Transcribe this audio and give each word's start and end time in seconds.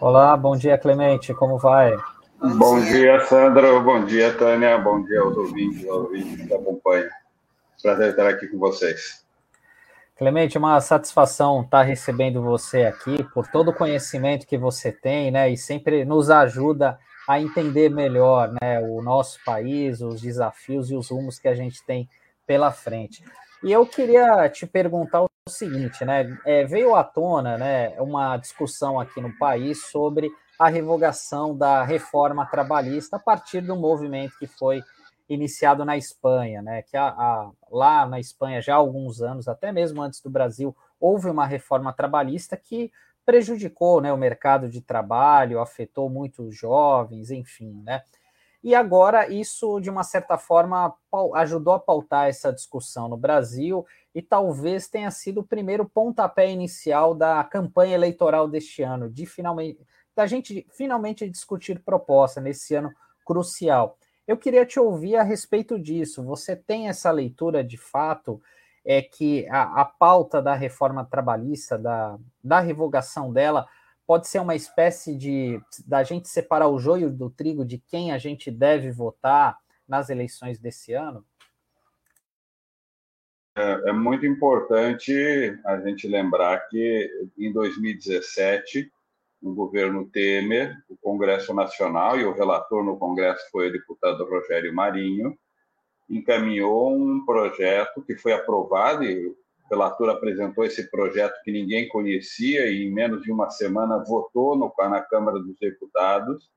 Olá, 0.00 0.36
bom 0.36 0.56
dia, 0.56 0.78
Clemente, 0.78 1.34
como 1.34 1.58
vai? 1.58 1.96
Bom 2.40 2.80
dia, 2.80 3.20
Sandra, 3.26 3.80
bom 3.80 4.04
dia, 4.04 4.32
Tânia, 4.32 4.78
bom 4.78 5.02
dia 5.02 5.20
aos 5.20 5.36
ouvintes, 5.36 5.84
ouvintes 5.88 6.46
que 6.46 6.54
acompanham. 6.54 7.10
Prazer 7.82 8.10
estar 8.10 8.28
aqui 8.28 8.46
com 8.46 8.58
vocês. 8.58 9.27
Clemente, 10.18 10.58
uma 10.58 10.80
satisfação 10.80 11.62
estar 11.62 11.82
recebendo 11.82 12.42
você 12.42 12.86
aqui 12.86 13.22
por 13.32 13.46
todo 13.46 13.70
o 13.70 13.72
conhecimento 13.72 14.48
que 14.48 14.58
você 14.58 14.90
tem, 14.90 15.30
né? 15.30 15.48
E 15.48 15.56
sempre 15.56 16.04
nos 16.04 16.28
ajuda 16.28 16.98
a 17.28 17.40
entender 17.40 17.88
melhor, 17.88 18.52
né, 18.60 18.80
o 18.80 19.00
nosso 19.00 19.38
país, 19.44 20.00
os 20.00 20.20
desafios 20.20 20.90
e 20.90 20.96
os 20.96 21.08
rumos 21.08 21.38
que 21.38 21.46
a 21.46 21.54
gente 21.54 21.84
tem 21.84 22.08
pela 22.44 22.72
frente. 22.72 23.22
E 23.62 23.70
eu 23.70 23.86
queria 23.86 24.48
te 24.48 24.66
perguntar 24.66 25.22
o 25.22 25.28
seguinte, 25.48 26.04
né? 26.04 26.36
É, 26.44 26.64
veio 26.64 26.96
à 26.96 27.04
tona, 27.04 27.56
né, 27.56 27.94
uma 28.00 28.36
discussão 28.38 28.98
aqui 28.98 29.20
no 29.20 29.32
país 29.38 29.86
sobre 29.86 30.28
a 30.58 30.68
revogação 30.68 31.56
da 31.56 31.84
reforma 31.84 32.44
trabalhista 32.44 33.18
a 33.18 33.20
partir 33.20 33.60
do 33.60 33.76
movimento 33.76 34.36
que 34.36 34.48
foi 34.48 34.82
iniciado 35.28 35.84
na 35.84 35.96
Espanha, 35.96 36.62
né? 36.62 36.82
Que 36.82 36.96
a, 36.96 37.08
a, 37.08 37.50
lá 37.70 38.06
na 38.06 38.18
Espanha 38.18 38.60
já 38.62 38.74
há 38.74 38.78
alguns 38.78 39.20
anos, 39.20 39.48
até 39.48 39.70
mesmo 39.70 40.00
antes 40.02 40.20
do 40.20 40.30
Brasil, 40.30 40.76
houve 40.98 41.28
uma 41.28 41.46
reforma 41.46 41.92
trabalhista 41.92 42.56
que 42.56 42.90
prejudicou 43.24 44.00
né, 44.00 44.10
o 44.10 44.16
mercado 44.16 44.70
de 44.70 44.80
trabalho, 44.80 45.60
afetou 45.60 46.08
muitos 46.08 46.56
jovens, 46.56 47.30
enfim, 47.30 47.82
né? 47.84 48.02
E 48.62 48.74
agora 48.74 49.28
isso, 49.28 49.78
de 49.80 49.88
uma 49.88 50.02
certa 50.02 50.36
forma, 50.36 50.92
ajudou 51.34 51.74
a 51.74 51.78
pautar 51.78 52.28
essa 52.28 52.52
discussão 52.52 53.08
no 53.08 53.16
Brasil 53.16 53.86
e 54.14 54.20
talvez 54.20 54.88
tenha 54.88 55.10
sido 55.10 55.40
o 55.42 55.46
primeiro 55.46 55.88
pontapé 55.88 56.50
inicial 56.50 57.14
da 57.14 57.44
campanha 57.44 57.94
eleitoral 57.94 58.48
deste 58.48 58.82
ano, 58.82 59.08
de 59.08 59.26
finalmente 59.26 59.86
da 60.16 60.26
gente 60.26 60.66
finalmente 60.72 61.30
discutir 61.30 61.78
proposta 61.84 62.40
nesse 62.40 62.74
ano 62.74 62.90
crucial. 63.24 63.96
Eu 64.28 64.36
queria 64.36 64.66
te 64.66 64.78
ouvir 64.78 65.16
a 65.16 65.22
respeito 65.22 65.78
disso. 65.78 66.22
Você 66.22 66.54
tem 66.54 66.90
essa 66.90 67.10
leitura 67.10 67.64
de 67.64 67.78
fato 67.78 68.42
é 68.84 69.00
que 69.00 69.48
a, 69.48 69.80
a 69.80 69.84
pauta 69.86 70.42
da 70.42 70.54
reforma 70.54 71.02
trabalhista, 71.02 71.78
da, 71.78 72.18
da 72.44 72.60
revogação 72.60 73.32
dela, 73.32 73.66
pode 74.06 74.28
ser 74.28 74.38
uma 74.40 74.54
espécie 74.54 75.16
de 75.16 75.58
da 75.86 76.02
gente 76.02 76.28
separar 76.28 76.68
o 76.68 76.78
joio 76.78 77.10
do 77.10 77.30
trigo 77.30 77.64
de 77.64 77.78
quem 77.78 78.12
a 78.12 78.18
gente 78.18 78.50
deve 78.50 78.90
votar 78.90 79.58
nas 79.88 80.10
eleições 80.10 80.58
desse 80.58 80.92
ano? 80.92 81.24
É, 83.56 83.88
é 83.88 83.92
muito 83.92 84.26
importante 84.26 85.12
a 85.64 85.80
gente 85.80 86.06
lembrar 86.06 86.68
que 86.68 87.10
em 87.38 87.50
2017 87.50 88.92
no 89.40 89.54
governo 89.54 90.08
Temer, 90.10 90.76
o 90.88 90.96
Congresso 90.96 91.54
Nacional, 91.54 92.18
e 92.18 92.24
o 92.24 92.32
relator 92.32 92.84
no 92.84 92.98
Congresso 92.98 93.48
foi 93.50 93.68
o 93.68 93.72
deputado 93.72 94.28
Rogério 94.28 94.74
Marinho, 94.74 95.36
encaminhou 96.10 96.96
um 96.96 97.24
projeto 97.24 98.02
que 98.02 98.16
foi 98.16 98.32
aprovado, 98.32 99.04
e 99.04 99.26
o 99.26 99.36
relator 99.70 100.08
apresentou 100.08 100.64
esse 100.64 100.90
projeto 100.90 101.40
que 101.44 101.52
ninguém 101.52 101.88
conhecia, 101.88 102.70
e 102.70 102.84
em 102.84 102.90
menos 102.90 103.22
de 103.22 103.30
uma 103.30 103.50
semana 103.50 104.02
votou 104.02 104.56
no, 104.56 104.72
na 104.88 105.00
Câmara 105.02 105.38
dos 105.38 105.56
Deputados, 105.58 106.50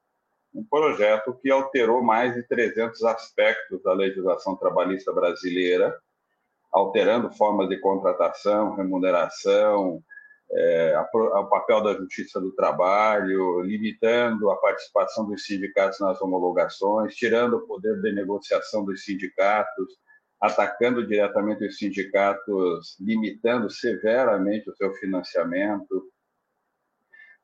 um 0.53 0.63
projeto 0.63 1.33
que 1.41 1.49
alterou 1.49 2.03
mais 2.03 2.33
de 2.33 2.43
300 2.43 3.03
aspectos 3.03 3.81
da 3.83 3.93
legislação 3.93 4.55
trabalhista 4.55 5.13
brasileira, 5.13 5.95
alterando 6.71 7.31
formas 7.31 7.69
de 7.69 7.77
contratação, 7.77 8.75
remuneração, 8.75 10.01
é, 10.53 10.93
papel 11.49 11.81
da 11.81 11.93
Justiça 11.93 12.39
do 12.39 12.51
Trabalho, 12.51 13.61
limitando 13.61 14.49
a 14.49 14.57
participação 14.57 15.25
dos 15.25 15.45
sindicatos 15.45 15.99
nas 15.99 16.21
homologações, 16.21 17.15
tirando 17.15 17.57
o 17.57 17.67
poder 17.67 18.01
de 18.01 18.11
negociação 18.11 18.83
dos 18.83 19.03
sindicatos, 19.03 19.87
atacando 20.41 21.05
diretamente 21.05 21.65
os 21.65 21.77
sindicatos, 21.77 22.97
limitando 22.99 23.69
severamente 23.69 24.69
o 24.69 24.75
seu 24.75 24.93
financiamento. 24.95 26.11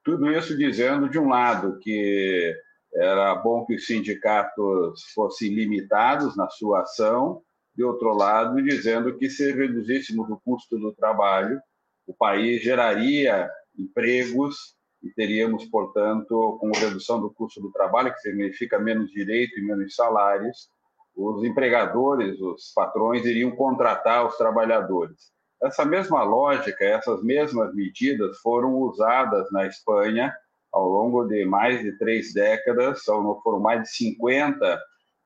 Tudo 0.03 0.31
isso 0.31 0.57
dizendo, 0.57 1.07
de 1.07 1.19
um 1.19 1.29
lado, 1.29 1.79
que 1.79 2.56
era 2.94 3.35
bom 3.35 3.66
que 3.66 3.75
os 3.75 3.85
sindicatos 3.85 5.03
fossem 5.13 5.53
limitados 5.53 6.35
na 6.35 6.50
sua 6.50 6.81
ação, 6.81 7.41
de 7.75 7.84
outro 7.84 8.13
lado, 8.13 8.62
dizendo 8.63 9.16
que 9.17 9.29
se 9.29 9.51
reduzíssemos 9.51 10.28
o 10.29 10.41
custo 10.44 10.79
do 10.79 10.91
trabalho, 10.94 11.62
o 12.07 12.13
país 12.13 12.63
geraria 12.63 13.50
empregos 13.78 14.75
e 15.03 15.09
teríamos, 15.12 15.66
portanto, 15.66 16.57
com 16.59 16.72
redução 16.72 17.22
do 17.22 17.29
custo 17.29 17.62
do 17.62 17.72
trabalho, 17.72 18.13
que 18.13 18.22
significa 18.22 18.79
menos 18.79 19.12
direito 19.12 19.59
e 19.59 19.62
menos 19.62 19.94
salários, 19.94 20.69
os 21.16 21.44
empregadores, 21.44 22.40
os 22.40 22.72
patrões 22.73 23.25
iriam 23.25 23.51
contratar 23.51 24.25
os 24.25 24.38
trabalhadores. 24.38 25.31
Essa 25.62 25.84
mesma 25.84 26.23
lógica, 26.23 26.85
essas 26.85 27.23
mesmas 27.23 27.73
medidas 27.73 28.38
foram 28.40 28.73
usadas 28.75 29.51
na 29.51 29.66
Espanha 29.66 30.34
ao 30.72 30.88
longo 30.88 31.25
de 31.25 31.44
mais 31.46 31.81
de 31.81 31.97
três 31.97 32.34
décadas, 32.34 33.03
foram 33.03 33.59
mais 33.59 33.84
de 33.84 33.90
50 33.90 34.79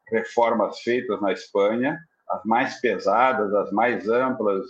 reformas 0.08 0.80
feitas 0.80 1.20
na 1.22 1.34
Espanha, 1.34 2.00
as 2.30 2.44
mais 2.46 2.80
pesadas, 2.80 3.54
as 3.54 3.72
mais 3.72 4.08
amplas, 4.08 4.66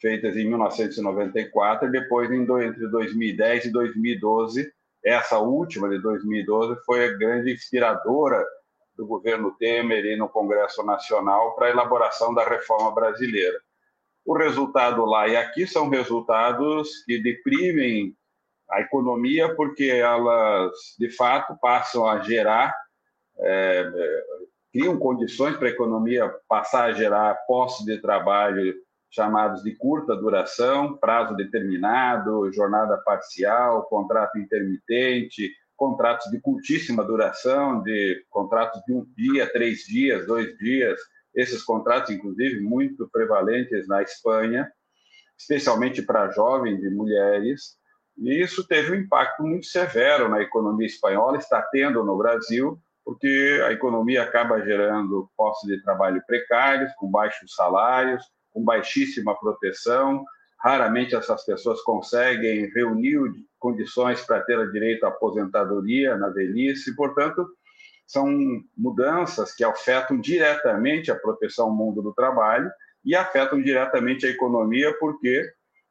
feitas 0.00 0.36
em 0.36 0.46
1994, 0.46 1.88
e 1.88 1.92
depois, 1.92 2.30
entre 2.30 2.88
2010 2.88 3.66
e 3.66 3.72
2012, 3.72 4.72
essa 5.04 5.38
última 5.38 5.88
de 5.88 5.98
2012 6.00 6.80
foi 6.84 7.04
a 7.04 7.16
grande 7.16 7.52
inspiradora 7.52 8.44
do 8.96 9.06
governo 9.06 9.54
Temer 9.58 10.04
e 10.04 10.16
no 10.16 10.28
Congresso 10.28 10.84
Nacional 10.84 11.54
para 11.54 11.68
a 11.68 11.70
elaboração 11.70 12.34
da 12.34 12.44
reforma 12.44 12.92
brasileira. 12.92 13.58
O 14.24 14.36
resultado 14.36 15.04
lá 15.04 15.28
e 15.28 15.36
aqui 15.36 15.66
são 15.66 15.88
resultados 15.88 17.04
que 17.06 17.22
deprimem 17.22 18.14
a 18.70 18.80
economia, 18.80 19.54
porque 19.54 19.84
elas, 19.84 20.72
de 20.98 21.10
fato, 21.10 21.56
passam 21.60 22.06
a 22.06 22.20
gerar, 22.20 22.74
é, 23.38 23.90
criam 24.72 24.98
condições 24.98 25.56
para 25.56 25.68
a 25.68 25.70
economia 25.70 26.30
passar 26.46 26.84
a 26.84 26.92
gerar 26.92 27.34
postos 27.46 27.86
de 27.86 27.98
trabalho 27.98 28.74
chamados 29.10 29.62
de 29.62 29.74
curta 29.74 30.14
duração, 30.16 30.96
prazo 30.96 31.34
determinado, 31.34 32.52
jornada 32.52 32.96
parcial, 32.98 33.84
contrato 33.84 34.38
intermitente, 34.38 35.50
contratos 35.76 36.30
de 36.30 36.40
curtíssima 36.40 37.04
duração, 37.04 37.82
de 37.82 38.24
contratos 38.28 38.82
de 38.86 38.92
um 38.92 39.06
dia, 39.16 39.50
três 39.50 39.80
dias, 39.80 40.26
dois 40.26 40.56
dias, 40.58 41.00
esses 41.34 41.62
contratos, 41.62 42.10
inclusive, 42.10 42.60
muito 42.60 43.08
prevalentes 43.08 43.86
na 43.86 44.02
Espanha, 44.02 44.70
especialmente 45.38 46.02
para 46.02 46.30
jovens 46.30 46.82
e 46.82 46.90
mulheres, 46.90 47.78
e 48.18 48.42
isso 48.42 48.66
teve 48.66 48.90
um 48.90 48.96
impacto 48.96 49.44
muito 49.44 49.66
severo 49.66 50.28
na 50.28 50.42
economia 50.42 50.86
espanhola, 50.86 51.38
está 51.38 51.62
tendo 51.70 52.02
no 52.02 52.16
Brasil, 52.18 52.76
porque 53.04 53.62
a 53.64 53.72
economia 53.72 54.24
acaba 54.24 54.60
gerando 54.60 55.30
postos 55.36 55.70
de 55.70 55.80
trabalho 55.82 56.20
precários, 56.26 56.92
com 56.96 57.08
baixos 57.08 57.54
salários, 57.54 58.24
com 58.52 58.64
baixíssima 58.64 59.38
proteção. 59.38 60.24
Raramente 60.60 61.14
essas 61.14 61.44
pessoas 61.44 61.80
conseguem 61.82 62.70
reunir 62.74 63.18
condições 63.58 64.20
para 64.22 64.40
ter 64.40 64.70
direito 64.70 65.04
à 65.04 65.08
aposentadoria 65.08 66.16
na 66.16 66.28
velhice, 66.28 66.94
portanto, 66.96 67.46
são 68.06 68.26
mudanças 68.76 69.54
que 69.54 69.62
afetam 69.62 70.18
diretamente 70.18 71.10
a 71.10 71.14
proteção 71.14 71.66
ao 71.66 71.74
mundo 71.74 72.00
do 72.00 72.14
trabalho 72.14 72.70
e 73.04 73.14
afetam 73.14 73.60
diretamente 73.62 74.26
a 74.26 74.30
economia, 74.30 74.96
porque 74.98 75.44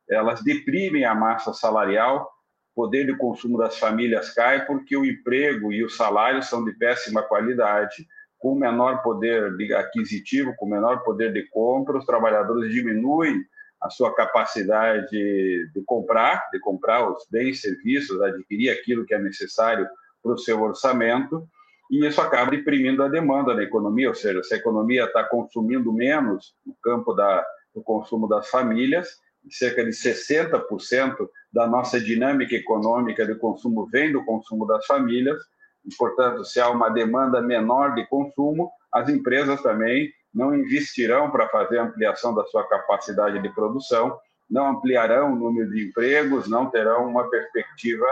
elas 0.10 0.44
deprimem 0.44 1.06
a 1.06 1.14
massa 1.14 1.54
salarial, 1.54 2.30
o 2.74 2.84
poder 2.84 3.06
de 3.06 3.16
consumo 3.16 3.58
das 3.58 3.78
famílias 3.78 4.34
cai, 4.34 4.66
porque 4.66 4.98
o 4.98 5.06
emprego 5.06 5.72
e 5.72 5.84
o 5.84 5.90
salário 5.90 6.42
são 6.42 6.66
de 6.66 6.72
péssima 6.74 7.22
qualidade 7.22 8.08
com 8.38 8.56
menor 8.56 9.02
poder 9.02 9.56
aquisitivo, 9.76 10.54
com 10.58 10.68
menor 10.68 11.04
poder 11.04 11.34
de 11.34 11.48
compra, 11.50 11.98
os 11.98 12.06
trabalhadores 12.06 12.72
diminuem 12.72 13.44
a 13.82 13.90
sua 13.90 14.14
capacidade 14.14 15.10
de 15.10 15.84
comprar, 15.86 16.50
de 16.52 16.60
comprar 16.60 17.10
os 17.10 17.26
bens, 17.30 17.62
serviços, 17.62 18.22
adquirir 18.22 18.70
aquilo 18.70 19.06
que 19.06 19.14
é 19.14 19.20
necessário 19.20 19.88
para 20.22 20.34
o 20.34 20.38
seu 20.38 20.62
orçamento, 20.62 21.48
e 21.90 22.06
isso 22.06 22.20
acaba 22.20 22.52
deprimindo 22.52 23.02
a 23.02 23.08
demanda 23.08 23.54
na 23.54 23.64
economia, 23.64 24.10
ou 24.10 24.16
seja, 24.16 24.44
se 24.44 24.54
a 24.54 24.58
economia 24.58 25.06
está 25.06 25.24
consumindo 25.24 25.94
menos 25.94 26.56
no 26.66 26.76
campo 26.82 27.14
da, 27.14 27.46
do 27.74 27.82
consumo 27.82 28.28
das 28.28 28.50
famílias, 28.50 29.08
cerca 29.50 29.84
de 29.84 29.92
60% 29.92 31.16
da 31.54 31.66
nossa 31.66 32.00
dinâmica 32.00 32.56
econômica 32.56 33.26
de 33.26 33.36
consumo 33.36 33.88
vem 33.88 34.12
do 34.12 34.26
consumo 34.26 34.66
das 34.66 34.86
famílias, 34.86 35.40
e, 35.88 35.96
portanto, 35.96 36.44
se 36.44 36.60
há 36.60 36.70
uma 36.70 36.90
demanda 36.90 37.42
menor 37.42 37.96
de 37.96 38.06
consumo, 38.08 38.70
as 38.92 39.08
empresas 39.10 39.62
também 39.62 40.12
não 40.34 40.54
investirão 40.54 41.32
para 41.32 41.48
fazer 41.50 41.80
ampliação 41.80 42.36
da 42.36 42.46
sua 42.46 42.68
capacidade 42.68 43.42
de 43.42 43.50
produção, 43.50 44.20
não 44.50 44.68
ampliarão 44.68 45.34
o 45.34 45.36
número 45.36 45.70
de 45.72 45.88
empregos, 45.88 46.48
não 46.48 46.70
terão 46.70 47.08
uma 47.08 47.30
perspectiva 47.30 48.06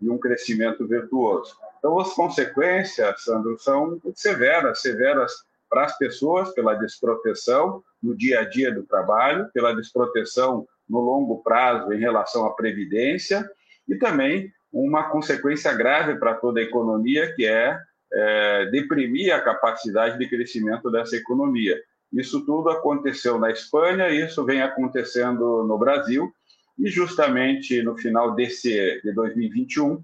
de 0.00 0.10
um 0.10 0.18
crescimento 0.18 0.86
virtuoso. 0.88 1.54
Então, 1.78 1.98
as 1.98 2.12
consequências, 2.14 3.22
Sandro, 3.22 3.58
são 3.58 4.00
severas, 4.14 4.80
severas 4.80 5.32
para 5.68 5.84
as 5.84 5.96
pessoas 5.98 6.52
pela 6.52 6.74
desproteção 6.74 7.82
no 8.02 8.16
dia 8.16 8.40
a 8.40 8.44
dia 8.44 8.72
do 8.72 8.82
trabalho, 8.82 9.48
pela 9.52 9.74
desproteção 9.74 10.66
no 10.88 11.00
longo 11.00 11.42
prazo 11.42 11.92
em 11.92 11.98
relação 11.98 12.44
à 12.44 12.54
previdência 12.54 13.48
e 13.88 13.96
também 13.96 14.52
uma 14.72 15.10
consequência 15.10 15.72
grave 15.72 16.16
para 16.18 16.34
toda 16.34 16.60
a 16.60 16.62
economia, 16.62 17.34
que 17.34 17.46
é 17.46 17.78
é, 18.12 18.66
deprimir 18.66 19.34
a 19.34 19.40
capacidade 19.40 20.18
de 20.18 20.28
crescimento 20.28 20.90
dessa 20.90 21.16
economia. 21.16 21.80
Isso 22.12 22.44
tudo 22.44 22.70
aconteceu 22.70 23.38
na 23.38 23.50
Espanha, 23.50 24.08
isso 24.10 24.44
vem 24.44 24.62
acontecendo 24.62 25.64
no 25.64 25.78
Brasil, 25.78 26.32
e 26.78 26.88
justamente 26.88 27.82
no 27.82 27.96
final 27.96 28.34
desse 28.34 29.00
de 29.02 29.12
2021, 29.12 30.02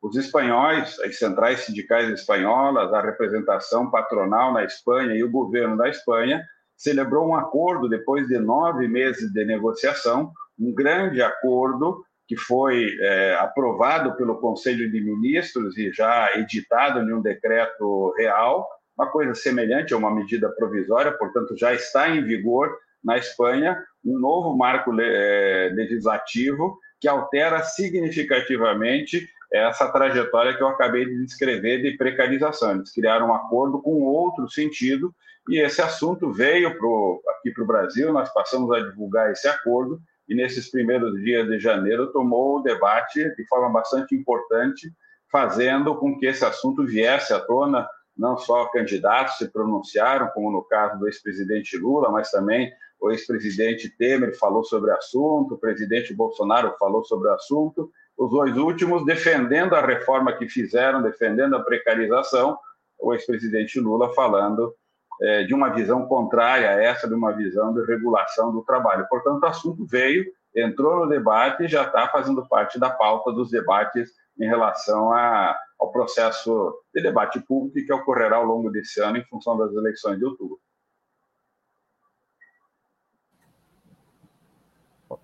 os 0.00 0.16
espanhóis, 0.16 0.98
as 1.00 1.18
centrais 1.18 1.60
sindicais 1.60 2.08
espanholas, 2.08 2.92
a 2.92 3.02
representação 3.02 3.90
patronal 3.90 4.52
na 4.52 4.64
Espanha 4.64 5.14
e 5.14 5.24
o 5.24 5.30
governo 5.30 5.76
da 5.76 5.88
Espanha 5.88 6.42
celebrou 6.76 7.28
um 7.28 7.34
acordo 7.34 7.88
depois 7.88 8.28
de 8.28 8.38
nove 8.38 8.86
meses 8.86 9.32
de 9.32 9.44
negociação, 9.44 10.32
um 10.58 10.72
grande 10.72 11.20
acordo 11.20 12.04
que 12.28 12.36
foi 12.36 12.94
é, 13.00 13.36
aprovado 13.40 14.14
pelo 14.14 14.38
Conselho 14.38 14.90
de 14.90 15.00
Ministros 15.00 15.78
e 15.78 15.90
já 15.90 16.30
editado 16.36 17.00
em 17.00 17.14
um 17.14 17.22
decreto 17.22 18.12
real, 18.18 18.68
uma 18.96 19.10
coisa 19.10 19.34
semelhante 19.34 19.94
a 19.94 19.96
uma 19.96 20.14
medida 20.14 20.50
provisória, 20.50 21.10
portanto, 21.12 21.56
já 21.56 21.72
está 21.72 22.10
em 22.10 22.22
vigor 22.22 22.76
na 23.02 23.16
Espanha 23.16 23.82
um 24.04 24.18
novo 24.18 24.54
marco 24.56 24.92
é, 25.00 25.70
legislativo 25.72 26.78
que 27.00 27.08
altera 27.08 27.62
significativamente 27.62 29.26
essa 29.50 29.90
trajetória 29.90 30.54
que 30.54 30.62
eu 30.62 30.68
acabei 30.68 31.06
de 31.06 31.24
descrever 31.24 31.80
de 31.80 31.96
precarização. 31.96 32.72
Eles 32.72 32.92
criaram 32.92 33.28
um 33.28 33.34
acordo 33.34 33.80
com 33.80 34.02
outro 34.02 34.50
sentido 34.50 35.14
e 35.48 35.58
esse 35.58 35.80
assunto 35.80 36.30
veio 36.30 36.76
pro, 36.76 37.22
aqui 37.30 37.50
para 37.52 37.64
o 37.64 37.66
Brasil, 37.66 38.12
nós 38.12 38.30
passamos 38.34 38.70
a 38.72 38.80
divulgar 38.80 39.30
esse 39.30 39.48
acordo 39.48 39.98
e 40.28 40.34
nesses 40.34 40.70
primeiros 40.70 41.14
dias 41.20 41.48
de 41.48 41.58
janeiro 41.58 42.12
tomou 42.12 42.58
o 42.58 42.62
debate 42.62 43.34
de 43.34 43.46
forma 43.46 43.70
bastante 43.70 44.14
importante, 44.14 44.92
fazendo 45.30 45.96
com 45.96 46.18
que 46.18 46.26
esse 46.26 46.44
assunto 46.44 46.84
viesse 46.84 47.32
à 47.32 47.40
tona. 47.40 47.88
Não 48.16 48.36
só 48.36 48.66
candidatos 48.66 49.38
se 49.38 49.48
pronunciaram, 49.48 50.28
como 50.34 50.50
no 50.50 50.62
caso 50.64 50.98
do 50.98 51.06
ex-presidente 51.06 51.76
Lula, 51.78 52.10
mas 52.10 52.30
também 52.30 52.72
o 53.00 53.10
ex-presidente 53.10 53.88
Temer 53.96 54.36
falou 54.36 54.64
sobre 54.64 54.90
o 54.90 54.94
assunto, 54.94 55.54
o 55.54 55.58
presidente 55.58 56.12
Bolsonaro 56.12 56.74
falou 56.78 57.04
sobre 57.04 57.28
o 57.28 57.32
assunto, 57.32 57.90
os 58.16 58.30
dois 58.30 58.56
últimos 58.56 59.04
defendendo 59.06 59.74
a 59.74 59.80
reforma 59.80 60.32
que 60.32 60.48
fizeram, 60.48 61.00
defendendo 61.00 61.54
a 61.54 61.62
precarização, 61.62 62.58
o 62.98 63.14
ex-presidente 63.14 63.78
Lula 63.78 64.12
falando 64.12 64.74
é, 65.20 65.44
de 65.44 65.54
uma 65.54 65.70
visão 65.70 66.06
contrária 66.06 66.70
a 66.70 66.82
essa, 66.82 67.08
de 67.08 67.14
uma 67.14 67.32
visão 67.32 67.74
de 67.74 67.84
regulação 67.84 68.52
do 68.52 68.62
trabalho. 68.62 69.06
Portanto, 69.08 69.42
o 69.42 69.46
assunto 69.46 69.86
veio, 69.86 70.24
entrou 70.54 71.00
no 71.00 71.08
debate 71.08 71.64
e 71.64 71.68
já 71.68 71.84
está 71.84 72.08
fazendo 72.08 72.46
parte 72.48 72.78
da 72.78 72.90
pauta 72.90 73.32
dos 73.32 73.50
debates 73.50 74.10
em 74.40 74.46
relação 74.46 75.12
a, 75.12 75.58
ao 75.78 75.90
processo 75.90 76.80
de 76.94 77.02
debate 77.02 77.40
público 77.40 77.84
que 77.84 77.92
ocorrerá 77.92 78.36
ao 78.36 78.44
longo 78.44 78.70
desse 78.70 79.00
ano 79.00 79.18
em 79.18 79.24
função 79.24 79.56
das 79.56 79.72
eleições 79.72 80.18
de 80.18 80.24
outubro. 80.24 80.58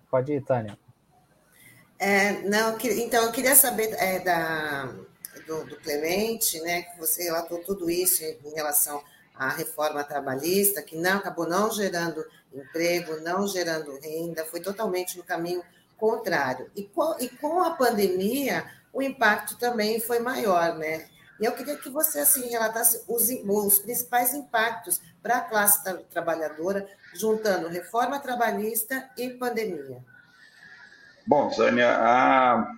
Pode 0.09 0.33
ir, 0.33 0.41
Tânia. 0.43 0.77
É, 1.99 2.41
não, 2.47 2.77
então, 2.77 3.23
eu 3.23 3.31
queria 3.31 3.55
saber 3.55 3.93
é, 3.93 4.19
da, 4.19 4.85
do, 5.47 5.65
do 5.65 5.75
Clemente, 5.77 6.59
né, 6.61 6.83
que 6.83 6.99
você 6.99 7.23
relatou 7.23 7.63
tudo 7.63 7.89
isso 7.89 8.23
em 8.23 8.53
relação 8.53 9.01
a 9.37 9.49
reforma 9.49 10.03
trabalhista, 10.03 10.81
que 10.81 10.95
não 10.95 11.17
acabou 11.17 11.47
não 11.47 11.71
gerando 11.71 12.25
emprego, 12.53 13.19
não 13.21 13.47
gerando 13.47 13.99
renda, 13.99 14.45
foi 14.45 14.61
totalmente 14.61 15.17
no 15.17 15.23
caminho 15.23 15.61
contrário. 15.97 16.69
E 16.75 16.83
com, 16.83 17.15
e 17.19 17.29
com 17.29 17.61
a 17.61 17.71
pandemia, 17.71 18.65
o 18.93 19.01
impacto 19.01 19.57
também 19.57 19.99
foi 19.99 20.19
maior, 20.19 20.75
né? 20.77 21.05
E 21.39 21.43
eu 21.43 21.51
queria 21.51 21.75
que 21.75 21.89
você 21.89 22.19
assim 22.19 22.49
relatasse 22.49 23.03
os, 23.07 23.29
os 23.45 23.79
principais 23.79 24.33
impactos 24.33 25.01
para 25.21 25.37
a 25.37 25.41
classe 25.41 25.83
tra 25.83 25.95
trabalhadora, 26.09 26.87
juntando 27.13 27.67
reforma 27.67 28.19
trabalhista 28.19 29.09
e 29.17 29.31
pandemia. 29.31 30.01
Bom, 31.27 31.51
Zânia, 31.51 31.97
a... 31.97 32.71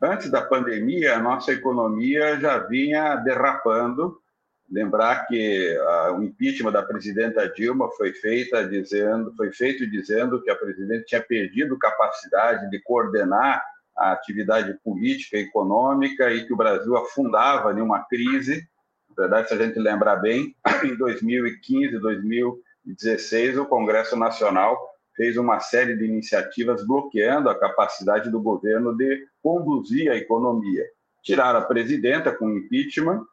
antes 0.00 0.30
da 0.30 0.40
pandemia, 0.40 1.16
a 1.16 1.18
nossa 1.18 1.52
economia 1.52 2.40
já 2.40 2.58
vinha 2.58 3.16
derrapando 3.16 4.20
Lembrar 4.68 5.26
que 5.26 5.76
uh, 5.78 6.14
o 6.14 6.24
impeachment 6.24 6.72
da 6.72 6.82
presidenta 6.82 7.48
Dilma 7.48 7.88
foi 7.96 8.12
feita 8.12 8.66
dizendo, 8.66 9.32
foi 9.36 9.52
feito 9.52 9.88
dizendo 9.88 10.42
que 10.42 10.50
a 10.50 10.56
presidente 10.56 11.06
tinha 11.06 11.22
perdido 11.22 11.78
capacidade 11.78 12.68
de 12.68 12.82
coordenar 12.82 13.62
a 13.96 14.12
atividade 14.12 14.76
política 14.84 15.36
e 15.36 15.42
econômica 15.42 16.32
e 16.32 16.44
que 16.46 16.52
o 16.52 16.56
Brasil 16.56 16.96
afundava 16.96 17.72
em 17.72 17.80
uma 17.80 18.04
crise. 18.04 18.66
Na 19.10 19.24
verdade, 19.24 19.48
se 19.48 19.54
a 19.54 19.56
gente 19.56 19.78
lembrar 19.78 20.16
bem, 20.16 20.54
em 20.84 20.96
2015, 20.96 21.98
2016, 21.98 23.58
o 23.58 23.66
Congresso 23.66 24.16
Nacional 24.16 24.76
fez 25.16 25.36
uma 25.36 25.60
série 25.60 25.96
de 25.96 26.04
iniciativas 26.04 26.86
bloqueando 26.86 27.48
a 27.48 27.58
capacidade 27.58 28.30
do 28.30 28.42
governo 28.42 28.94
de 28.94 29.26
conduzir 29.42 30.10
a 30.10 30.16
economia. 30.16 30.84
Tiraram 31.22 31.60
a 31.60 31.64
presidenta 31.64 32.30
com 32.30 32.50
impeachment 32.50 33.24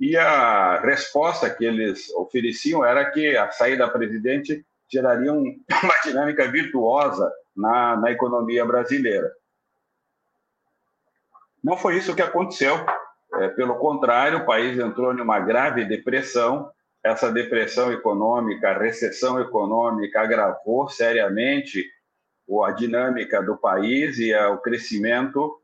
e 0.00 0.16
a 0.16 0.80
resposta 0.80 1.50
que 1.50 1.64
eles 1.64 2.08
ofereciam 2.10 2.84
era 2.84 3.10
que 3.10 3.36
a 3.36 3.50
saída 3.50 3.86
da 3.86 3.92
presidente 3.92 4.64
geraria 4.90 5.32
uma 5.32 6.00
dinâmica 6.04 6.50
virtuosa 6.50 7.30
na, 7.56 7.96
na 7.96 8.10
economia 8.12 8.64
brasileira. 8.64 9.30
Não 11.62 11.76
foi 11.76 11.96
isso 11.96 12.14
que 12.14 12.22
aconteceu. 12.22 12.76
É, 13.34 13.48
pelo 13.48 13.76
contrário, 13.76 14.38
o 14.38 14.46
país 14.46 14.78
entrou 14.78 15.12
em 15.12 15.20
uma 15.20 15.40
grave 15.40 15.84
depressão. 15.84 16.70
Essa 17.02 17.30
depressão 17.30 17.92
econômica, 17.92 18.70
a 18.70 18.78
recessão 18.78 19.40
econômica 19.40 20.20
agravou 20.20 20.88
seriamente 20.88 21.84
a 22.64 22.70
dinâmica 22.70 23.42
do 23.42 23.56
país 23.56 24.18
e 24.18 24.34
o 24.34 24.58
crescimento 24.58 25.60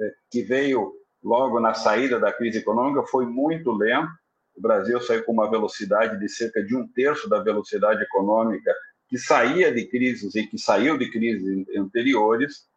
é, 0.00 0.12
que 0.30 0.42
veio 0.42 0.92
logo 1.26 1.58
na 1.58 1.74
saída 1.74 2.20
da 2.20 2.32
crise 2.32 2.58
econômica 2.58 3.02
foi 3.08 3.26
muito 3.26 3.72
lento. 3.72 4.12
O 4.56 4.62
Brasil 4.62 5.00
saiu 5.00 5.24
com 5.24 5.32
uma 5.32 5.50
velocidade 5.50 6.20
de 6.20 6.28
cerca 6.28 6.62
de 6.62 6.74
um 6.76 6.86
terço 6.86 7.28
da 7.28 7.40
velocidade 7.40 8.00
econômica 8.00 8.72
que 9.08 9.18
saía 9.18 9.72
de 9.72 9.84
crises 9.86 10.36
e 10.36 10.46
que 10.46 10.56
saiu 10.56 10.96
de 10.96 11.10
crises 11.10 11.66
anteriores, 11.76 12.68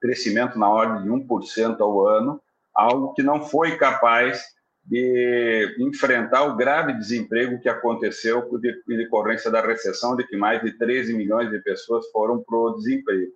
crescimento 0.00 0.58
na 0.58 0.68
ordem 0.70 1.02
de 1.02 1.10
1% 1.10 1.78
ao 1.80 2.06
ano, 2.06 2.40
algo 2.74 3.12
que 3.12 3.22
não 3.22 3.42
foi 3.42 3.76
capaz 3.76 4.42
de 4.82 5.76
enfrentar 5.78 6.44
o 6.44 6.56
grave 6.56 6.94
desemprego 6.94 7.60
que 7.60 7.68
aconteceu 7.68 8.48
em 8.88 8.96
decorrência 8.96 9.50
da 9.50 9.60
recessão, 9.60 10.16
de 10.16 10.26
que 10.26 10.36
mais 10.36 10.62
de 10.62 10.72
13 10.72 11.12
milhões 11.12 11.50
de 11.50 11.58
pessoas 11.58 12.06
foram 12.10 12.42
para 12.42 12.56
o 12.56 12.76
desemprego. 12.76 13.32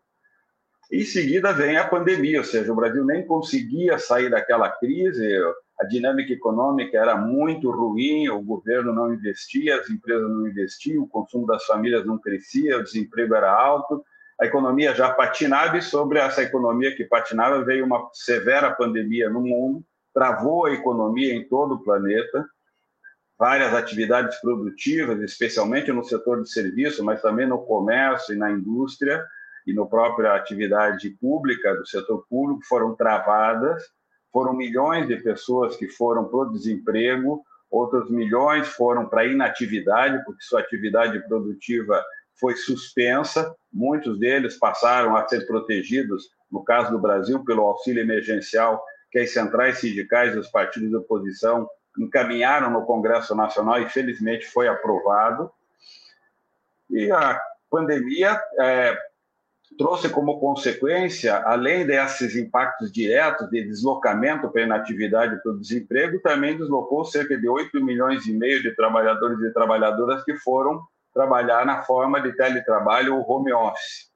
Em 0.93 1.05
seguida 1.05 1.53
vem 1.53 1.77
a 1.77 1.87
pandemia, 1.87 2.39
ou 2.39 2.45
seja, 2.45 2.73
o 2.73 2.75
Brasil 2.75 3.05
nem 3.05 3.25
conseguia 3.25 3.97
sair 3.97 4.29
daquela 4.29 4.69
crise, 4.69 5.25
a 5.79 5.85
dinâmica 5.85 6.33
econômica 6.33 6.99
era 6.99 7.17
muito 7.17 7.71
ruim, 7.71 8.29
o 8.29 8.43
governo 8.43 8.93
não 8.93 9.15
investia, 9.15 9.81
as 9.81 9.89
empresas 9.89 10.29
não 10.29 10.49
investiam, 10.49 11.05
o 11.05 11.09
consumo 11.09 11.47
das 11.47 11.65
famílias 11.65 12.05
não 12.05 12.19
crescia, 12.19 12.79
o 12.79 12.83
desemprego 12.83 13.37
era 13.37 13.53
alto, 13.53 14.05
a 14.41 14.47
economia 14.47 14.93
já 14.93 15.11
patinava 15.11 15.79
e 15.79 15.83
sobre 15.83 16.19
essa 16.19 16.43
economia 16.43 16.95
que 16.97 17.05
patinava 17.05 17.65
veio 17.65 17.85
uma 17.85 18.11
severa 18.13 18.73
pandemia 18.73 19.31
no 19.31 19.43
mundo, 19.43 19.85
travou 20.13 20.67
a 20.67 20.73
economia 20.73 21.33
em 21.33 21.47
todo 21.49 21.77
o 21.77 21.85
planeta, 21.85 22.45
várias 23.39 23.73
atividades 23.75 24.41
produtivas, 24.41 25.21
especialmente 25.21 25.93
no 25.93 26.03
setor 26.03 26.43
de 26.43 26.51
serviço, 26.51 27.05
mas 27.05 27.23
também 27.23 27.47
no 27.47 27.59
comércio 27.59 28.35
e 28.35 28.39
na 28.39 28.51
indústria, 28.51 29.25
e 29.67 29.73
no 29.73 29.89
própria 29.89 30.35
atividade 30.35 31.11
pública 31.11 31.75
do 31.75 31.87
setor 31.87 32.25
público 32.29 32.65
foram 32.67 32.95
travadas, 32.95 33.83
foram 34.33 34.55
milhões 34.55 35.09
de 35.09 35.17
pessoas 35.17 35.77
que 35.77 35.89
foram 35.89 36.25
para 36.25 36.39
o 36.41 36.53
desemprego, 36.53 37.43
outros 37.71 38.11
milhões 38.11 38.69
foram 38.69 39.09
para 39.09 39.27
inatividade, 39.27 40.23
porque 40.25 40.43
sua 40.43 40.61
atividade 40.61 41.21
produtiva 41.29 42.03
foi 42.39 42.57
suspensa, 42.57 43.55
muitos 43.73 44.19
deles 44.19 44.59
passaram 44.59 45.15
a 45.17 45.29
ser 45.29 45.47
protegidos, 45.47 46.31
no 46.51 46.65
caso 46.65 46.91
do 46.91 46.99
Brasil, 46.99 47.45
pelo 47.45 47.63
auxílio 47.63 48.03
emergencial 48.03 48.83
que 49.11 49.19
as 49.19 49.33
centrais 49.33 49.79
sindicais 49.79 50.35
dos 50.35 50.49
partidos 50.49 50.89
de 50.89 50.97
oposição 50.97 51.69
encaminharam 51.99 52.71
no 52.71 52.87
Congresso 52.87 53.35
Nacional 53.35 53.81
e, 53.83 53.89
felizmente, 53.89 54.47
foi 54.47 54.69
aprovado. 54.69 55.51
E 56.89 57.11
a 57.11 57.41
pandemia 57.69 58.41
é, 58.59 58.99
trouxe 59.79 60.09
como 60.09 60.39
consequência, 60.39 61.37
além 61.39 61.87
desses 61.87 62.37
impactos 62.37 62.93
diretos 62.93 63.49
de 63.51 63.65
deslocamento 63.65 64.51
para 64.51 64.63
a 64.63 64.65
inatividade 64.65 65.35
e 65.35 65.39
para 65.39 65.53
o 65.53 65.59
desemprego, 65.59 66.21
também 66.21 66.57
deslocou 66.57 67.05
cerca 67.05 67.39
de 67.39 67.49
8 67.49 67.83
milhões 67.83 68.27
e 68.27 68.33
meio 68.33 68.63
de 68.63 68.75
trabalhadores 68.75 69.41
e 69.41 69.53
trabalhadoras 69.53 70.23
que 70.25 70.37
foram 70.37 70.83
trabalhar 71.15 71.65
na 71.65 71.83
forma 71.83 72.21
de 72.21 72.33
teletrabalho 72.33 73.17
ou 73.17 73.29
home 73.29 73.53
office. 73.53 74.11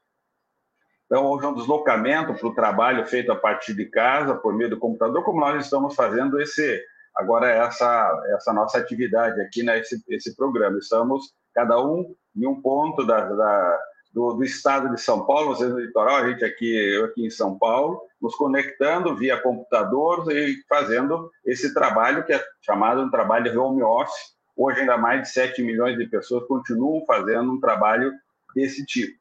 Então, 1.06 1.24
houve 1.24 1.46
um 1.46 1.54
deslocamento 1.54 2.34
para 2.34 2.48
o 2.48 2.54
trabalho 2.54 3.06
feito 3.06 3.30
a 3.30 3.36
partir 3.36 3.74
de 3.74 3.86
casa, 3.86 4.34
por 4.34 4.54
meio 4.54 4.70
do 4.70 4.78
computador, 4.78 5.22
como 5.24 5.40
nós 5.40 5.62
estamos 5.64 5.94
fazendo 5.94 6.40
esse 6.40 6.82
agora 7.14 7.48
essa 7.48 8.22
essa 8.34 8.52
nossa 8.52 8.78
atividade 8.78 9.40
aqui 9.40 9.62
né, 9.62 9.80
esse 10.08 10.36
programa. 10.36 10.78
Estamos 10.78 11.32
cada 11.54 11.80
um 11.80 12.14
em 12.36 12.46
um 12.46 12.60
ponto 12.60 13.06
da, 13.06 13.20
da 13.20 13.78
do, 14.14 14.32
do, 14.34 14.44
estado 14.44 14.94
de 14.94 15.00
São 15.00 15.26
Paulo, 15.26 15.48
vocês 15.48 15.68
no 15.70 15.80
litoral, 15.80 16.16
a 16.16 16.30
gente 16.30 16.44
aqui, 16.44 16.72
eu 16.72 17.06
aqui 17.06 17.26
em 17.26 17.30
São 17.30 17.58
Paulo, 17.58 18.00
nos 18.22 18.36
conectando 18.36 19.16
via 19.16 19.40
computador 19.40 20.30
e 20.30 20.56
fazendo 20.68 21.28
esse 21.44 21.74
trabalho 21.74 22.24
que 22.24 22.32
é 22.32 22.42
chamado 22.62 23.04
de 23.04 23.10
trabalho 23.10 23.50
de 23.50 23.58
home 23.58 23.82
office. 23.82 24.34
Hoje, 24.56 24.80
ainda 24.80 24.96
mais 24.96 25.22
de 25.22 25.28
7 25.30 25.60
milhões 25.62 25.98
de 25.98 26.06
pessoas 26.06 26.46
continuam 26.46 27.04
fazendo 27.04 27.50
um 27.50 27.60
trabalho 27.60 28.12
desse 28.54 28.86
tipo. 28.86 29.18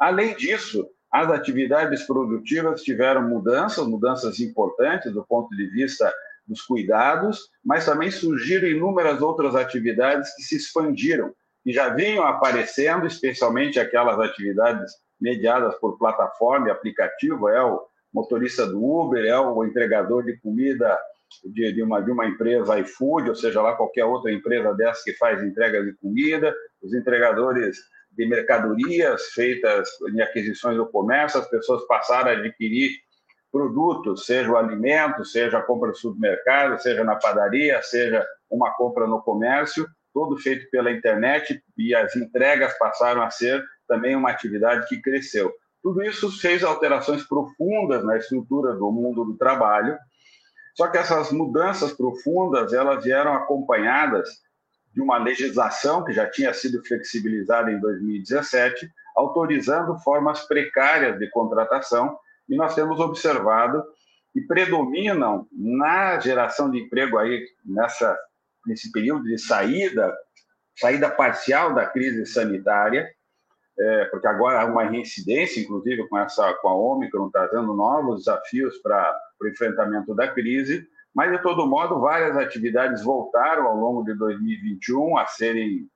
Além 0.00 0.34
disso, 0.34 0.88
as 1.12 1.30
atividades 1.30 2.04
produtivas 2.04 2.82
tiveram 2.82 3.28
mudanças, 3.28 3.86
mudanças 3.86 4.40
importantes 4.40 5.12
do 5.12 5.24
ponto 5.24 5.54
de 5.54 5.66
vista 5.66 6.12
dos 6.44 6.62
cuidados, 6.62 7.48
mas 7.64 7.84
também 7.84 8.10
surgiram 8.10 8.66
inúmeras 8.66 9.22
outras 9.22 9.54
atividades 9.54 10.34
que 10.34 10.42
se 10.42 10.56
expandiram 10.56 11.32
que 11.62 11.72
já 11.72 11.90
vinham 11.90 12.24
aparecendo, 12.24 13.06
especialmente 13.06 13.78
aquelas 13.78 14.18
atividades 14.18 14.92
mediadas 15.20 15.74
por 15.76 15.96
plataforma 15.96 16.68
e 16.68 16.70
aplicativo, 16.70 17.48
é 17.48 17.62
o 17.62 17.80
motorista 18.12 18.66
do 18.66 18.84
Uber, 18.84 19.24
é 19.24 19.38
o 19.38 19.64
entregador 19.64 20.24
de 20.24 20.36
comida 20.40 20.98
de, 21.44 21.72
de, 21.72 21.82
uma, 21.82 22.00
de 22.00 22.10
uma 22.10 22.26
empresa 22.26 22.78
iFood, 22.80 23.30
ou 23.30 23.34
seja 23.34 23.62
lá 23.62 23.74
qualquer 23.74 24.04
outra 24.04 24.32
empresa 24.32 24.74
dessa 24.74 25.02
que 25.04 25.14
faz 25.14 25.42
entrega 25.42 25.82
de 25.82 25.94
comida, 25.94 26.54
os 26.82 26.92
entregadores 26.92 27.78
de 28.10 28.26
mercadorias 28.26 29.28
feitas 29.28 29.88
em 30.14 30.20
aquisições 30.20 30.76
do 30.76 30.86
comércio, 30.86 31.40
as 31.40 31.48
pessoas 31.48 31.86
passaram 31.86 32.30
a 32.30 32.34
adquirir 32.34 32.90
produtos, 33.50 34.26
seja 34.26 34.50
o 34.50 34.56
alimento, 34.56 35.24
seja 35.24 35.58
a 35.58 35.62
compra 35.62 35.88
no 35.88 35.94
supermercado, 35.94 36.80
seja 36.80 37.04
na 37.04 37.16
padaria, 37.16 37.80
seja 37.82 38.26
uma 38.50 38.70
compra 38.74 39.06
no 39.06 39.22
comércio, 39.22 39.86
todo 40.12 40.38
feito 40.38 40.68
pela 40.70 40.90
internet 40.90 41.62
e 41.76 41.94
as 41.94 42.14
entregas 42.16 42.76
passaram 42.78 43.22
a 43.22 43.30
ser 43.30 43.64
também 43.88 44.14
uma 44.14 44.30
atividade 44.30 44.86
que 44.88 45.00
cresceu. 45.00 45.52
Tudo 45.82 46.02
isso 46.02 46.30
fez 46.38 46.62
alterações 46.62 47.26
profundas 47.26 48.04
na 48.04 48.16
estrutura 48.16 48.74
do 48.74 48.90
mundo 48.90 49.24
do 49.24 49.36
trabalho. 49.36 49.98
Só 50.76 50.88
que 50.88 50.96
essas 50.96 51.32
mudanças 51.32 51.92
profundas, 51.92 52.72
elas 52.72 53.04
vieram 53.04 53.34
acompanhadas 53.34 54.28
de 54.94 55.00
uma 55.00 55.18
legislação 55.18 56.04
que 56.04 56.12
já 56.12 56.30
tinha 56.30 56.52
sido 56.54 56.84
flexibilizada 56.84 57.70
em 57.70 57.80
2017, 57.80 58.88
autorizando 59.16 59.98
formas 60.00 60.46
precárias 60.46 61.18
de 61.18 61.28
contratação, 61.30 62.16
e 62.48 62.56
nós 62.56 62.74
temos 62.74 63.00
observado 63.00 63.82
que 64.32 64.40
predominam 64.42 65.46
na 65.52 66.18
geração 66.18 66.70
de 66.70 66.80
emprego 66.80 67.18
aí 67.18 67.44
nessa 67.64 68.16
nesse 68.66 68.90
período 68.92 69.24
de 69.24 69.38
saída, 69.38 70.12
saída 70.76 71.10
parcial 71.10 71.74
da 71.74 71.86
crise 71.86 72.26
sanitária, 72.26 73.08
é, 73.78 74.04
porque 74.06 74.26
agora 74.26 74.60
há 74.60 74.64
uma 74.64 74.84
reincidência, 74.84 75.60
inclusive 75.60 76.06
com 76.08 76.18
essa 76.18 76.52
com 76.54 76.68
a 76.68 76.74
Ômicron, 76.74 77.30
trazendo 77.30 77.74
novos 77.74 78.24
desafios 78.24 78.78
para 78.78 79.18
o 79.40 79.48
enfrentamento 79.48 80.14
da 80.14 80.28
crise, 80.28 80.86
mas 81.14 81.30
de 81.30 81.42
todo 81.42 81.66
modo 81.66 82.00
várias 82.00 82.36
atividades 82.36 83.02
voltaram 83.02 83.66
ao 83.66 83.76
longo 83.76 84.04
de 84.04 84.14
2021 84.14 85.16
a 85.16 85.26
serem 85.26 85.88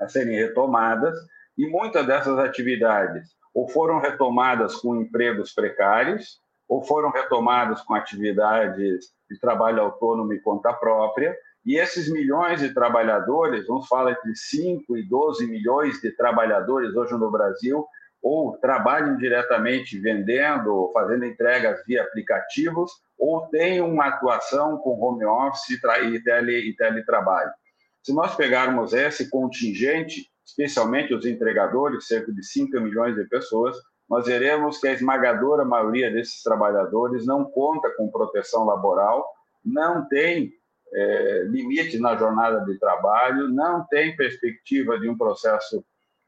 a 0.00 0.08
serem 0.08 0.36
retomadas 0.36 1.16
e 1.56 1.68
muitas 1.68 2.04
dessas 2.06 2.38
atividades 2.38 3.28
ou 3.54 3.68
foram 3.68 4.00
retomadas 4.00 4.74
com 4.76 4.96
empregos 4.96 5.52
precários 5.54 6.40
ou 6.68 6.82
foram 6.82 7.10
retomadas 7.10 7.80
com 7.82 7.94
atividades 7.94 9.12
de 9.30 9.38
trabalho 9.40 9.82
autônomo 9.82 10.32
e 10.32 10.40
conta 10.40 10.72
própria 10.72 11.36
e 11.64 11.78
esses 11.78 12.10
milhões 12.10 12.60
de 12.60 12.74
trabalhadores, 12.74 13.66
vamos 13.66 13.88
falar 13.88 14.12
entre 14.12 14.36
5 14.36 14.96
e 14.96 15.02
12 15.02 15.46
milhões 15.46 16.00
de 16.00 16.10
trabalhadores 16.12 16.94
hoje 16.94 17.14
no 17.14 17.30
Brasil, 17.30 17.86
ou 18.22 18.56
trabalham 18.58 19.16
diretamente 19.16 19.98
vendendo, 19.98 20.90
fazendo 20.92 21.24
entregas 21.24 21.82
via 21.86 22.02
aplicativos, 22.02 22.90
ou 23.18 23.46
têm 23.48 23.80
uma 23.80 24.06
atuação 24.06 24.78
com 24.78 25.00
home 25.00 25.24
office 25.24 25.70
e, 25.70 26.22
tele, 26.22 26.68
e 26.68 26.76
teletrabalho. 26.76 27.52
Se 28.02 28.14
nós 28.14 28.34
pegarmos 28.34 28.92
esse 28.92 29.30
contingente, 29.30 30.30
especialmente 30.44 31.14
os 31.14 31.24
entregadores, 31.24 32.06
cerca 32.06 32.30
de 32.32 32.44
5 32.44 32.78
milhões 32.80 33.14
de 33.14 33.24
pessoas, 33.24 33.76
nós 34.08 34.26
veremos 34.26 34.78
que 34.78 34.88
a 34.88 34.92
esmagadora 34.92 35.64
maioria 35.64 36.10
desses 36.10 36.42
trabalhadores 36.42 37.26
não 37.26 37.44
conta 37.44 37.90
com 37.96 38.10
proteção 38.10 38.66
laboral, 38.66 39.26
não 39.64 40.06
tem 40.06 40.52
é, 40.94 41.44
limite 41.48 41.98
na 41.98 42.16
jornada 42.16 42.60
de 42.64 42.78
trabalho, 42.78 43.48
não 43.48 43.84
tem 43.86 44.16
perspectiva 44.16 44.98
de 44.98 45.08
um 45.08 45.16
processo 45.16 45.84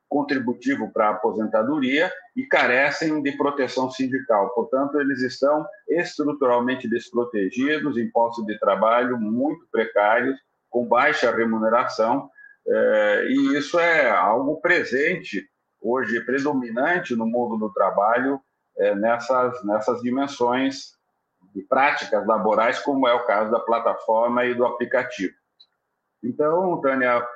contributivo 0.08 0.92
para 0.92 1.08
a 1.08 1.10
aposentadoria 1.10 2.12
e 2.34 2.44
carecem 2.44 3.22
de 3.22 3.32
proteção 3.32 3.90
sindical. 3.90 4.50
Portanto, 4.54 5.00
eles 5.00 5.20
estão 5.20 5.66
estruturalmente 5.88 6.88
desprotegidos, 6.88 7.96
em 7.96 8.10
postos 8.10 8.44
de 8.46 8.58
trabalho 8.58 9.18
muito 9.18 9.66
precários, 9.70 10.38
com 10.70 10.86
baixa 10.86 11.34
remuneração, 11.34 12.28
é, 12.68 13.26
e 13.28 13.56
isso 13.56 13.78
é 13.78 14.10
algo 14.10 14.60
presente 14.60 15.48
hoje, 15.80 16.20
predominante 16.20 17.14
no 17.14 17.26
mundo 17.26 17.56
do 17.56 17.72
trabalho, 17.72 18.40
é, 18.78 18.94
nessas, 18.94 19.64
nessas 19.64 20.02
dimensões 20.02 20.95
de 21.56 21.62
práticas 21.62 22.26
laborais, 22.26 22.78
como 22.80 23.08
é 23.08 23.14
o 23.14 23.24
caso 23.24 23.50
da 23.50 23.58
plataforma 23.58 24.44
e 24.44 24.54
do 24.54 24.66
aplicativo. 24.66 25.32
Então, 26.22 26.78
Tânia, 26.82 27.26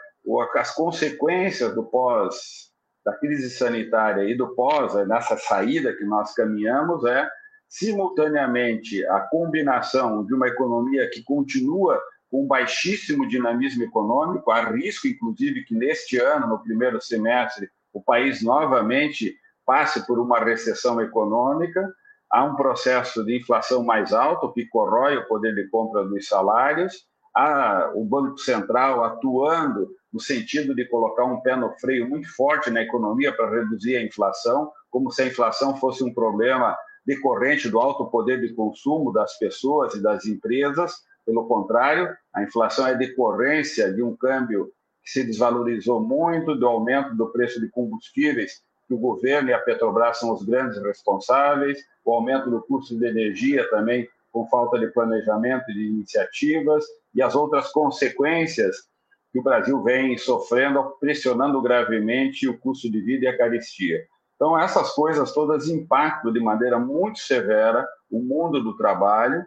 as 0.54 0.74
consequências 0.74 1.74
do 1.74 1.84
pós 1.84 2.70
da 3.02 3.14
crise 3.14 3.48
sanitária 3.48 4.24
e 4.24 4.36
do 4.36 4.54
pós 4.54 4.92
nessa 5.08 5.38
saída 5.38 5.96
que 5.96 6.04
nós 6.04 6.34
caminhamos 6.34 7.02
é 7.06 7.26
simultaneamente 7.66 9.02
a 9.06 9.20
combinação 9.20 10.22
de 10.26 10.34
uma 10.34 10.48
economia 10.48 11.08
que 11.08 11.22
continua 11.22 11.98
com 12.30 12.46
baixíssimo 12.46 13.26
dinamismo 13.26 13.82
econômico, 13.84 14.50
há 14.50 14.70
risco 14.70 15.08
inclusive 15.08 15.64
que 15.64 15.74
neste 15.74 16.18
ano, 16.18 16.46
no 16.46 16.62
primeiro 16.62 17.00
semestre, 17.00 17.70
o 17.90 18.02
país 18.02 18.42
novamente 18.42 19.34
passe 19.64 20.06
por 20.06 20.18
uma 20.18 20.38
recessão 20.44 21.00
econômica, 21.00 21.90
há 22.30 22.44
um 22.44 22.54
processo 22.54 23.24
de 23.24 23.38
inflação 23.38 23.82
mais 23.82 24.12
alto 24.12 24.52
que 24.52 24.66
corrói 24.66 25.16
o 25.16 25.26
poder 25.26 25.54
de 25.54 25.68
compra 25.68 26.04
dos 26.04 26.28
salários, 26.28 27.04
há 27.34 27.90
o 27.94 28.04
Banco 28.04 28.38
Central 28.38 29.04
atuando 29.04 29.90
no 30.12 30.20
sentido 30.20 30.74
de 30.74 30.84
colocar 30.86 31.24
um 31.24 31.40
pé 31.40 31.56
no 31.56 31.72
freio 31.78 32.08
muito 32.08 32.28
forte 32.34 32.70
na 32.70 32.82
economia 32.82 33.32
para 33.32 33.50
reduzir 33.50 33.96
a 33.96 34.02
inflação, 34.02 34.70
como 34.90 35.10
se 35.10 35.22
a 35.22 35.26
inflação 35.26 35.76
fosse 35.76 36.02
um 36.02 36.12
problema 36.12 36.76
decorrente 37.06 37.68
do 37.68 37.78
alto 37.78 38.06
poder 38.06 38.40
de 38.40 38.52
consumo 38.54 39.12
das 39.12 39.38
pessoas 39.38 39.94
e 39.94 40.02
das 40.02 40.26
empresas. 40.26 40.94
Pelo 41.24 41.46
contrário, 41.46 42.08
a 42.34 42.42
inflação 42.42 42.86
é 42.86 42.94
decorrência 42.94 43.92
de 43.92 44.02
um 44.02 44.16
câmbio 44.16 44.70
que 45.02 45.10
se 45.10 45.24
desvalorizou 45.24 46.00
muito, 46.00 46.54
do 46.54 46.66
aumento 46.66 47.14
do 47.14 47.28
preço 47.28 47.60
de 47.60 47.68
combustíveis 47.68 48.60
que 48.90 48.94
o 48.94 48.98
governo 48.98 49.50
e 49.50 49.52
a 49.52 49.58
Petrobras 49.60 50.18
são 50.18 50.32
os 50.32 50.42
grandes 50.42 50.82
responsáveis, 50.82 51.78
o 52.04 52.12
aumento 52.12 52.50
do 52.50 52.60
custo 52.60 52.98
de 52.98 53.06
energia 53.06 53.70
também 53.70 54.08
com 54.32 54.48
falta 54.48 54.80
de 54.80 54.88
planejamento 54.88 55.70
e 55.70 55.74
de 55.74 55.86
iniciativas, 55.86 56.84
e 57.14 57.22
as 57.22 57.36
outras 57.36 57.70
consequências 57.70 58.88
que 59.32 59.38
o 59.38 59.44
Brasil 59.44 59.80
vem 59.84 60.18
sofrendo, 60.18 60.82
pressionando 60.98 61.62
gravemente 61.62 62.48
o 62.48 62.58
custo 62.58 62.90
de 62.90 63.00
vida 63.00 63.26
e 63.26 63.28
a 63.28 63.38
carestia. 63.38 64.04
Então, 64.34 64.58
essas 64.58 64.90
coisas 64.90 65.32
todas 65.32 65.68
impactam 65.68 66.32
de 66.32 66.40
maneira 66.40 66.76
muito 66.76 67.20
severa 67.20 67.86
o 68.10 68.20
mundo 68.20 68.60
do 68.60 68.76
trabalho, 68.76 69.46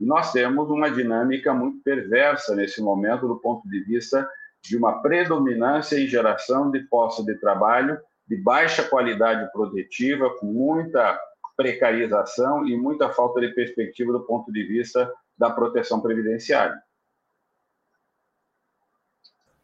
e 0.00 0.04
nós 0.04 0.32
temos 0.32 0.68
uma 0.68 0.90
dinâmica 0.90 1.54
muito 1.54 1.80
perversa 1.84 2.56
nesse 2.56 2.82
momento, 2.82 3.28
do 3.28 3.36
ponto 3.36 3.68
de 3.68 3.84
vista 3.84 4.28
de 4.62 4.76
uma 4.76 5.00
predominância 5.00 5.96
em 5.96 6.08
geração 6.08 6.72
de 6.72 6.80
postos 6.80 7.24
de 7.24 7.36
trabalho 7.36 8.00
de 8.30 8.36
baixa 8.36 8.84
qualidade 8.84 9.50
produtiva, 9.50 10.30
com 10.38 10.46
muita 10.46 11.20
precarização 11.56 12.64
e 12.64 12.76
muita 12.76 13.10
falta 13.10 13.40
de 13.40 13.48
perspectiva 13.48 14.12
do 14.12 14.20
ponto 14.20 14.52
de 14.52 14.62
vista 14.62 15.12
da 15.36 15.50
proteção 15.50 16.00
previdenciária. 16.00 16.80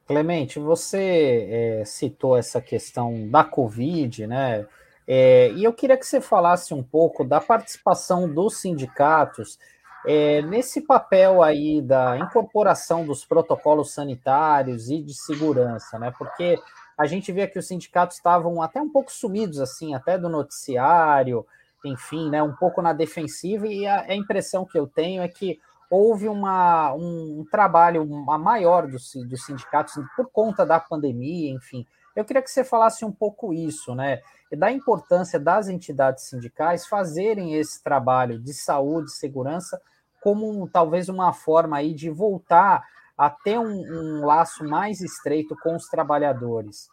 Clemente, 0.05 0.59
você 0.59 1.47
é, 1.49 1.85
citou 1.85 2.37
essa 2.37 2.61
questão 2.61 3.29
da 3.31 3.45
Covid, 3.45 4.27
né? 4.27 4.67
É, 5.07 5.51
e 5.53 5.63
eu 5.63 5.73
queria 5.73 5.97
que 5.97 6.05
você 6.05 6.21
falasse 6.21 6.75
um 6.75 6.83
pouco 6.83 7.25
da 7.25 7.41
participação 7.41 8.29
dos 8.29 8.57
sindicatos 8.57 9.59
é, 10.05 10.43
nesse 10.43 10.81
papel 10.81 11.41
aí 11.41 11.81
da 11.81 12.19
incorporação 12.19 13.07
dos 13.07 13.25
protocolos 13.25 13.93
sanitários 13.93 14.91
e 14.91 15.01
de 15.01 15.15
segurança, 15.15 15.99
né? 16.01 16.13
Porque 16.17 16.59
a 16.97 17.07
gente 17.07 17.31
via 17.31 17.47
que 17.47 17.59
os 17.59 17.67
sindicatos 17.67 18.17
estavam 18.17 18.63
até 18.63 18.81
um 18.81 18.89
pouco 18.89 19.13
sumidos, 19.13 19.61
assim, 19.61 19.95
até 19.95 20.17
do 20.17 20.29
noticiário, 20.29 21.47
enfim, 21.85 22.31
né? 22.31 22.43
Um 22.43 22.55
pouco 22.55 22.81
na 22.81 22.93
defensiva, 22.93 23.67
e 23.67 23.87
a, 23.87 24.03
a 24.03 24.15
impressão 24.15 24.65
que 24.65 24.79
eu 24.79 24.87
tenho 24.87 25.23
é 25.23 25.29
que 25.29 25.61
houve 25.91 26.29
uma, 26.29 26.95
um, 26.95 27.41
um 27.41 27.45
trabalho 27.51 28.03
uma 28.03 28.39
maior 28.39 28.87
dos, 28.89 29.13
dos 29.15 29.45
sindicatos 29.45 29.95
por 30.17 30.31
conta 30.31 30.65
da 30.65 30.81
pandemia, 30.81 31.51
enfim. 31.51 31.87
Eu 32.15 32.25
queria 32.25 32.43
que 32.43 32.51
você 32.51 32.65
falasse 32.65 33.05
um 33.05 33.13
pouco 33.13 33.53
isso, 33.53 33.95
né? 33.95 34.21
Da 34.57 34.73
importância 34.73 35.39
das 35.39 35.69
entidades 35.69 36.25
sindicais 36.25 36.87
fazerem 36.87 37.55
esse 37.55 37.83
trabalho 37.83 38.39
de 38.39 38.55
saúde, 38.55 39.13
segurança, 39.13 39.81
como 40.23 40.67
talvez 40.69 41.09
uma 41.09 41.33
forma 41.33 41.77
aí 41.77 41.93
de 41.93 42.09
voltar 42.11 42.83
a 43.17 43.31
ter 43.31 43.59
um, 43.59 44.21
um 44.21 44.27
laço 44.27 44.65
mais 44.65 45.01
estreito 45.01 45.57
com 45.63 45.75
os 45.75 45.87
trabalhadores? 45.87 46.89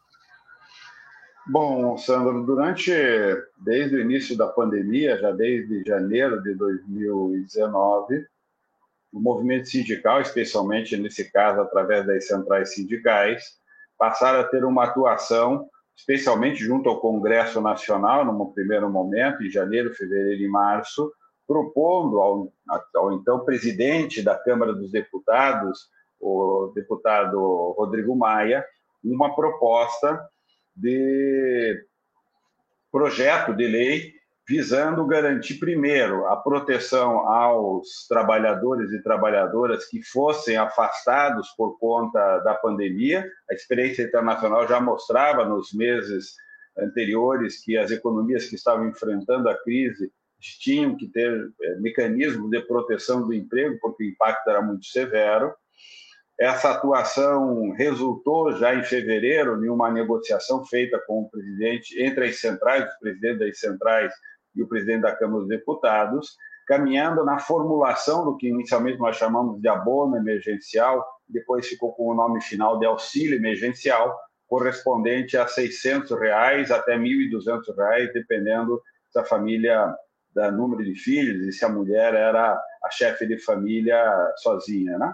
Bom, 1.45 1.97
Sandro, 1.97 2.45
durante, 2.45 2.93
desde 3.57 3.97
o 3.97 3.99
início 3.99 4.37
da 4.37 4.47
pandemia, 4.47 5.17
já 5.19 5.31
desde 5.31 5.83
janeiro 5.85 6.41
de 6.41 6.53
2019, 6.55 8.25
o 9.11 9.19
movimento 9.19 9.67
sindical, 9.67 10.21
especialmente 10.21 10.95
nesse 10.95 11.29
caso 11.31 11.59
através 11.59 12.05
das 12.07 12.27
centrais 12.27 12.73
sindicais, 12.73 13.43
passaram 13.97 14.39
a 14.39 14.43
ter 14.45 14.63
uma 14.63 14.85
atuação, 14.85 15.67
especialmente 15.95 16.63
junto 16.63 16.87
ao 16.89 17.01
Congresso 17.01 17.59
Nacional, 17.59 18.23
no 18.25 18.53
primeiro 18.53 18.89
momento, 18.89 19.43
em 19.43 19.49
janeiro, 19.49 19.93
fevereiro 19.93 20.41
e 20.41 20.47
março, 20.47 21.11
propondo 21.45 22.21
ao, 22.21 22.53
ao 22.95 23.11
então 23.11 23.43
presidente 23.43 24.21
da 24.21 24.35
Câmara 24.35 24.73
dos 24.73 24.91
Deputados, 24.91 25.89
o 26.19 26.71
deputado 26.73 27.75
Rodrigo 27.77 28.15
Maia, 28.15 28.65
uma 29.03 29.35
proposta 29.35 30.19
de 30.75 31.85
projeto 32.91 33.53
de 33.53 33.67
lei 33.67 34.13
visando 34.47 35.07
garantir, 35.07 35.55
primeiro, 35.55 36.27
a 36.27 36.35
proteção 36.35 37.27
aos 37.29 38.05
trabalhadores 38.09 38.91
e 38.91 39.01
trabalhadoras 39.01 39.85
que 39.85 40.03
fossem 40.03 40.57
afastados 40.57 41.49
por 41.57 41.79
conta 41.79 42.39
da 42.39 42.53
pandemia. 42.53 43.25
A 43.49 43.53
experiência 43.53 44.03
internacional 44.03 44.67
já 44.67 44.81
mostrava 44.81 45.45
nos 45.45 45.73
meses 45.73 46.35
anteriores 46.77 47.63
que 47.63 47.77
as 47.77 47.91
economias 47.91 48.47
que 48.47 48.55
estavam 48.55 48.87
enfrentando 48.87 49.47
a 49.47 49.55
crise 49.63 50.11
tinham 50.59 50.97
que 50.97 51.07
ter 51.07 51.49
é, 51.61 51.75
mecanismos 51.75 52.49
de 52.49 52.59
proteção 52.61 53.25
do 53.25 53.33
emprego, 53.33 53.77
porque 53.79 54.03
o 54.03 54.07
impacto 54.07 54.49
era 54.49 54.61
muito 54.61 54.85
severo. 54.85 55.53
Essa 56.39 56.71
atuação 56.71 57.71
resultou 57.73 58.51
já 58.53 58.73
em 58.73 58.83
fevereiro 58.83 59.63
em 59.63 59.69
uma 59.69 59.91
negociação 59.91 60.65
feita 60.65 60.99
com 61.05 61.21
o 61.21 61.29
presidente, 61.29 62.01
entre 62.01 62.27
as 62.27 62.39
centrais, 62.39 62.89
os 62.89 62.99
presidentes 62.99 63.39
das 63.39 63.59
centrais 63.59 64.13
e 64.55 64.63
o 64.63 64.67
presidente 64.67 65.01
da 65.01 65.15
Câmara 65.15 65.39
dos 65.39 65.47
Deputados, 65.47 66.35
caminhando 66.67 67.23
na 67.23 67.39
formulação 67.39 68.25
do 68.25 68.37
que 68.37 68.47
inicialmente 68.47 68.97
nós 68.97 69.15
chamamos 69.15 69.61
de 69.61 69.67
abono 69.67 70.17
emergencial, 70.17 71.05
depois 71.27 71.67
ficou 71.67 71.93
com 71.93 72.07
o 72.07 72.15
nome 72.15 72.41
final 72.41 72.79
de 72.79 72.85
auxílio 72.85 73.37
emergencial, 73.37 74.17
correspondente 74.47 75.37
a 75.37 75.47
600 75.47 76.19
reais 76.19 76.71
até 76.71 76.97
1.200 76.97 77.75
reais, 77.75 78.13
dependendo 78.13 78.81
da 79.13 79.23
família 79.23 79.95
da 80.33 80.51
número 80.51 80.83
de 80.83 80.95
filhos 80.95 81.45
e 81.47 81.51
se 81.51 81.63
a 81.63 81.69
mulher 81.69 82.13
era 82.15 82.59
a 82.83 82.89
chefe 82.89 83.27
de 83.27 83.37
família 83.37 84.03
sozinha, 84.37 84.97
né? 84.97 85.13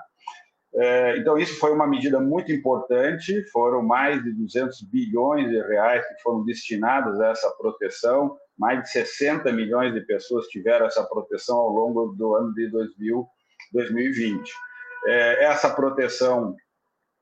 É, 0.74 1.18
então, 1.18 1.38
isso 1.38 1.60
foi 1.60 1.72
uma 1.72 1.88
medida 1.88 2.20
muito 2.20 2.52
importante. 2.52 3.44
Foram 3.52 3.82
mais 3.82 4.24
de 4.24 4.32
200 4.32 4.82
bilhões 4.84 5.50
de 5.50 5.60
reais 5.62 6.08
que 6.08 6.22
foram 6.22 6.44
destinados 6.46 7.20
a 7.20 7.30
essa 7.30 7.50
proteção. 7.58 8.38
Mais 8.58 8.84
de 8.84 8.92
60 8.92 9.52
milhões 9.52 9.94
de 9.94 10.02
pessoas 10.02 10.48
tiveram 10.48 10.86
essa 10.86 11.04
proteção 11.04 11.58
ao 11.58 11.70
longo 11.70 12.08
do 12.14 12.36
ano 12.36 12.54
de 12.54 12.68
2000, 12.70 13.28
2020. 13.74 14.52
É, 15.08 15.46
essa 15.46 15.70
proteção 15.70 16.56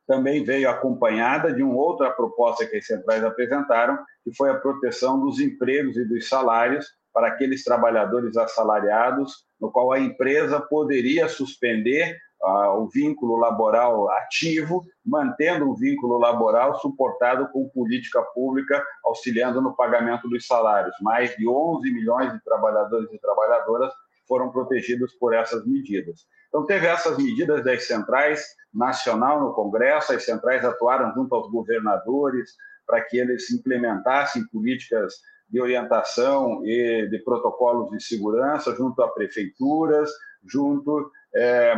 também 0.07 0.43
veio 0.43 0.69
acompanhada 0.69 1.53
de 1.53 1.61
uma 1.61 1.75
outra 1.75 2.09
proposta 2.09 2.65
que 2.65 2.77
as 2.77 2.87
centrais 2.87 3.23
apresentaram, 3.23 3.97
que 4.23 4.33
foi 4.35 4.49
a 4.49 4.57
proteção 4.57 5.19
dos 5.19 5.39
empregos 5.39 5.97
e 5.97 6.05
dos 6.05 6.29
salários 6.29 6.87
para 7.13 7.27
aqueles 7.27 7.63
trabalhadores 7.63 8.37
assalariados, 8.37 9.45
no 9.59 9.71
qual 9.71 9.91
a 9.91 9.99
empresa 9.99 10.61
poderia 10.61 11.27
suspender 11.27 12.17
o 12.41 12.87
vínculo 12.87 13.35
laboral 13.35 14.09
ativo, 14.11 14.85
mantendo 15.05 15.69
o 15.69 15.75
vínculo 15.75 16.17
laboral 16.17 16.79
suportado 16.79 17.49
com 17.49 17.69
política 17.69 18.21
pública, 18.33 18.83
auxiliando 19.03 19.61
no 19.61 19.75
pagamento 19.75 20.29
dos 20.29 20.45
salários. 20.45 20.95
Mais 21.01 21.35
de 21.35 21.47
11 21.47 21.91
milhões 21.91 22.31
de 22.31 22.43
trabalhadores 22.43 23.11
e 23.11 23.19
trabalhadoras 23.19 23.91
foram 24.27 24.51
protegidos 24.51 25.13
por 25.13 25.33
essas 25.33 25.65
medidas. 25.65 26.25
Então, 26.49 26.65
teve 26.65 26.85
essas 26.85 27.17
medidas 27.17 27.63
das 27.63 27.87
centrais 27.87 28.45
nacional 28.73 29.41
no 29.41 29.53
Congresso, 29.53 30.13
as 30.13 30.23
centrais 30.23 30.63
atuaram 30.63 31.13
junto 31.13 31.33
aos 31.33 31.49
governadores 31.49 32.51
para 32.85 33.01
que 33.01 33.17
eles 33.17 33.49
implementassem 33.51 34.45
políticas 34.47 35.15
de 35.49 35.61
orientação 35.61 36.65
e 36.65 37.07
de 37.09 37.19
protocolos 37.19 37.89
de 37.89 38.03
segurança 38.03 38.75
junto 38.75 39.01
a 39.01 39.07
prefeituras, 39.09 40.09
junto 40.45 41.09
é, 41.33 41.75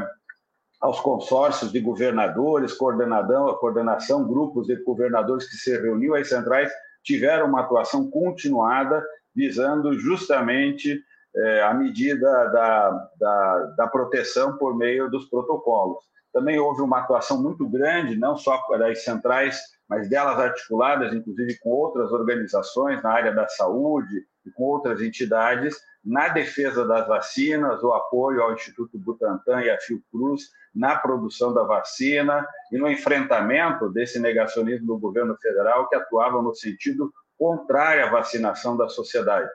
aos 0.79 0.99
consórcios 1.01 1.71
de 1.71 1.79
governadores, 1.79 2.73
coordenadão, 2.73 3.53
coordenação, 3.55 4.27
grupos 4.27 4.67
de 4.67 4.75
governadores 4.83 5.49
que 5.49 5.57
se 5.57 5.77
reuniam, 5.77 6.15
as 6.15 6.29
centrais 6.29 6.71
tiveram 7.03 7.47
uma 7.47 7.61
atuação 7.61 8.09
continuada 8.09 9.03
visando 9.35 9.93
justamente 9.99 11.01
é, 11.35 11.63
a 11.63 11.73
medida 11.73 12.27
da, 12.49 13.09
da, 13.19 13.59
da 13.77 13.87
proteção 13.87 14.57
por 14.57 14.75
meio 14.75 15.09
dos 15.09 15.25
protocolos. 15.25 16.03
Também 16.33 16.59
houve 16.59 16.81
uma 16.81 16.99
atuação 16.99 17.41
muito 17.41 17.67
grande, 17.67 18.15
não 18.15 18.37
só 18.37 18.59
das 18.77 19.03
centrais 19.03 19.59
mas 19.89 20.07
delas 20.07 20.37
articuladas, 20.37 21.11
inclusive, 21.13 21.57
com 21.57 21.71
outras 21.71 22.11
organizações 22.11 23.01
na 23.01 23.11
área 23.11 23.33
da 23.33 23.47
saúde 23.47 24.23
e 24.45 24.51
com 24.51 24.63
outras 24.65 25.01
entidades, 25.01 25.75
na 26.09 26.27
defesa 26.29 26.85
das 26.87 27.07
vacinas, 27.07 27.83
o 27.83 27.93
apoio 27.93 28.41
ao 28.41 28.53
Instituto 28.53 28.97
Butantan 28.97 29.61
e 29.61 29.69
à 29.69 29.79
Fiocruz 29.79 30.49
na 30.73 30.95
produção 30.95 31.53
da 31.53 31.63
vacina 31.63 32.47
e 32.71 32.79
no 32.79 32.89
enfrentamento 32.89 33.89
desse 33.89 34.19
negacionismo 34.19 34.87
do 34.87 34.97
governo 34.97 35.37
federal 35.39 35.87
que 35.87 35.95
atuava 35.95 36.41
no 36.41 36.55
sentido 36.55 37.13
contrário 37.37 38.05
à 38.05 38.09
vacinação 38.09 38.75
da 38.75 38.89
sociedade. 38.89 39.47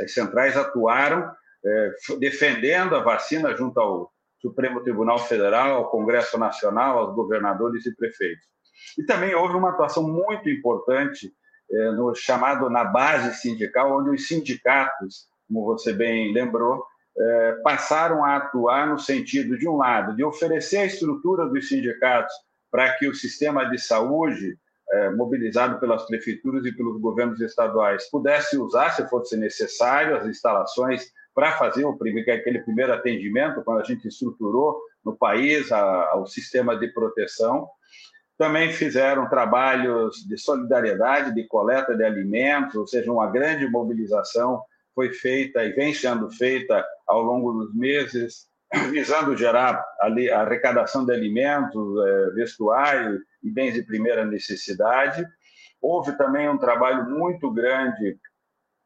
As 0.00 0.14
centrais 0.14 0.56
atuaram 0.56 1.30
é, 1.62 1.94
defendendo 2.18 2.96
a 2.96 3.00
vacina 3.00 3.54
junto 3.54 3.78
ao 3.78 4.10
Supremo 4.40 4.82
Tribunal 4.82 5.18
Federal, 5.18 5.76
ao 5.76 5.90
Congresso 5.90 6.38
Nacional, 6.38 6.98
aos 6.98 7.14
governadores 7.14 7.84
e 7.84 7.94
prefeitos. 7.94 8.46
E 8.98 9.04
também 9.04 9.34
houve 9.34 9.54
uma 9.54 9.70
atuação 9.70 10.02
muito 10.02 10.48
importante 10.48 11.30
é, 11.70 11.90
no 11.90 12.14
chamado 12.14 12.70
na 12.70 12.84
base 12.84 13.34
sindical, 13.36 13.98
onde 13.98 14.10
os 14.10 14.26
sindicatos, 14.26 15.26
como 15.46 15.64
você 15.64 15.92
bem 15.92 16.32
lembrou, 16.32 16.84
é, 17.18 17.52
passaram 17.62 18.24
a 18.24 18.36
atuar 18.36 18.88
no 18.88 18.98
sentido, 18.98 19.58
de 19.58 19.68
um 19.68 19.76
lado, 19.76 20.14
de 20.14 20.22
oferecer 20.22 20.78
a 20.78 20.86
estrutura 20.86 21.46
dos 21.46 21.68
sindicatos 21.68 22.34
para 22.70 22.92
que 22.98 23.08
o 23.08 23.14
sistema 23.14 23.64
de 23.64 23.78
saúde, 23.78 24.58
é, 24.92 25.10
mobilizado 25.10 25.80
pelas 25.80 26.04
prefeituras 26.06 26.64
e 26.66 26.72
pelos 26.72 27.00
governos 27.00 27.40
estaduais, 27.40 28.08
pudesse 28.10 28.58
usar, 28.58 28.90
se 28.90 29.08
fosse 29.08 29.36
necessário, 29.36 30.16
as 30.16 30.26
instalações 30.26 31.10
para 31.34 31.52
fazer 31.52 31.84
o, 31.84 31.90
aquele 31.92 32.60
primeiro 32.60 32.92
atendimento, 32.92 33.62
quando 33.62 33.80
a 33.80 33.84
gente 33.84 34.08
estruturou 34.08 34.80
no 35.04 35.16
país 35.16 35.70
a, 35.72 35.80
a, 35.80 36.16
o 36.16 36.26
sistema 36.26 36.76
de 36.76 36.88
proteção. 36.88 37.68
Também 38.38 38.70
fizeram 38.72 39.28
trabalhos 39.28 40.16
de 40.28 40.36
solidariedade, 40.36 41.34
de 41.34 41.44
coleta 41.46 41.96
de 41.96 42.04
alimentos, 42.04 42.74
ou 42.74 42.86
seja, 42.86 43.10
uma 43.10 43.30
grande 43.30 43.66
mobilização 43.66 44.62
foi 44.96 45.12
feita 45.12 45.62
e 45.62 45.72
vem 45.72 45.92
sendo 45.92 46.30
feita 46.30 46.82
ao 47.06 47.22
longo 47.22 47.52
dos 47.52 47.74
meses, 47.74 48.48
visando 48.90 49.36
gerar 49.36 49.84
ali 50.00 50.30
a 50.30 50.40
arrecadação 50.40 51.04
de 51.04 51.12
alimentos, 51.12 52.06
é, 52.06 52.30
vestuário 52.30 53.20
e 53.42 53.50
bens 53.50 53.74
de 53.74 53.82
primeira 53.82 54.24
necessidade. 54.24 55.24
houve 55.82 56.16
também 56.16 56.48
um 56.48 56.56
trabalho 56.56 57.08
muito 57.10 57.50
grande 57.52 58.18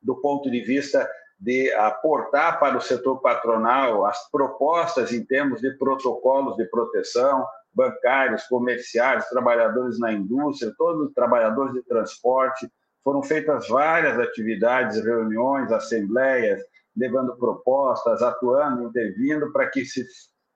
do 0.03 0.17
ponto 0.17 0.51
de 0.51 0.61
vista 0.63 1.09
de 1.39 1.73
aportar 1.75 2.59
para 2.59 2.77
o 2.77 2.81
setor 2.81 3.21
patronal 3.21 4.05
as 4.05 4.29
propostas 4.31 5.13
em 5.13 5.25
termos 5.25 5.61
de 5.61 5.71
protocolos 5.79 6.57
de 6.57 6.67
proteção, 6.67 7.47
bancários, 7.73 8.43
comerciais, 8.45 9.29
trabalhadores 9.29 9.99
na 9.99 10.13
indústria, 10.13 10.75
todos 10.77 11.09
os 11.09 11.15
trabalhadores 11.15 11.73
de 11.73 11.83
transporte. 11.83 12.71
Foram 13.03 13.23
feitas 13.23 13.69
várias 13.69 14.19
atividades, 14.19 15.03
reuniões, 15.03 15.73
assembleias, 15.73 16.61
levando 16.97 17.37
propostas, 17.37 18.23
atuando, 18.23 18.85
intervindo 18.85 19.53
para 19.53 19.69
que 19.69 19.85
se 19.85 20.05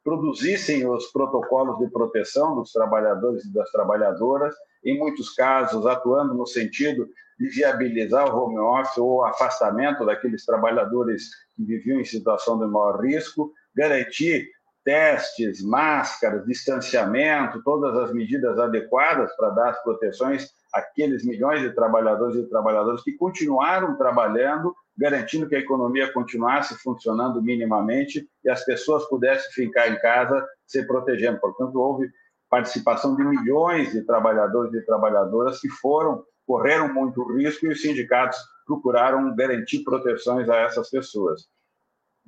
produzissem 0.04 0.86
os 0.86 1.06
protocolos 1.06 1.78
de 1.78 1.90
proteção 1.90 2.54
dos 2.54 2.70
trabalhadores 2.70 3.44
e 3.44 3.52
das 3.52 3.70
trabalhadoras, 3.70 4.54
em 4.84 4.98
muitos 4.98 5.34
casos 5.34 5.86
atuando 5.86 6.34
no 6.34 6.46
sentido 6.46 7.08
de 7.38 7.48
viabilizar 7.48 8.28
o 8.28 8.38
home 8.38 8.58
office 8.58 8.98
ou 8.98 9.24
afastamento 9.24 10.04
daqueles 10.04 10.44
trabalhadores 10.44 11.30
que 11.56 11.64
viviam 11.64 12.00
em 12.00 12.04
situação 12.04 12.58
de 12.58 12.66
maior 12.66 13.00
risco, 13.02 13.50
garantir 13.74 14.50
testes, 14.84 15.64
máscaras, 15.64 16.44
distanciamento, 16.44 17.62
todas 17.64 17.96
as 17.96 18.12
medidas 18.12 18.58
adequadas 18.58 19.34
para 19.36 19.50
dar 19.50 19.70
as 19.70 19.82
proteções 19.82 20.52
àqueles 20.74 21.24
milhões 21.24 21.60
de 21.60 21.72
trabalhadores 21.72 22.36
e 22.36 22.48
trabalhadoras 22.48 23.02
que 23.02 23.12
continuaram 23.12 23.96
trabalhando, 23.96 24.74
garantindo 24.96 25.48
que 25.48 25.54
a 25.54 25.60
economia 25.60 26.12
continuasse 26.12 26.74
funcionando 26.82 27.40
minimamente 27.40 28.28
e 28.44 28.50
as 28.50 28.64
pessoas 28.64 29.08
pudessem 29.08 29.50
ficar 29.52 29.88
em 29.88 29.98
casa 30.00 30.44
se 30.66 30.84
protegendo. 30.86 31.40
Portanto, 31.40 31.78
houve 31.78 32.10
participação 32.50 33.16
de 33.16 33.24
milhões 33.24 33.92
de 33.92 34.02
trabalhadores 34.02 34.74
e 34.74 34.84
trabalhadoras 34.84 35.60
que 35.60 35.68
foram 35.68 36.24
correram 36.46 36.92
muito 36.92 37.24
risco 37.36 37.66
e 37.66 37.70
os 37.70 37.80
sindicatos 37.80 38.38
procuraram 38.66 39.34
garantir 39.34 39.82
proteções 39.82 40.48
a 40.48 40.56
essas 40.56 40.90
pessoas. 40.90 41.48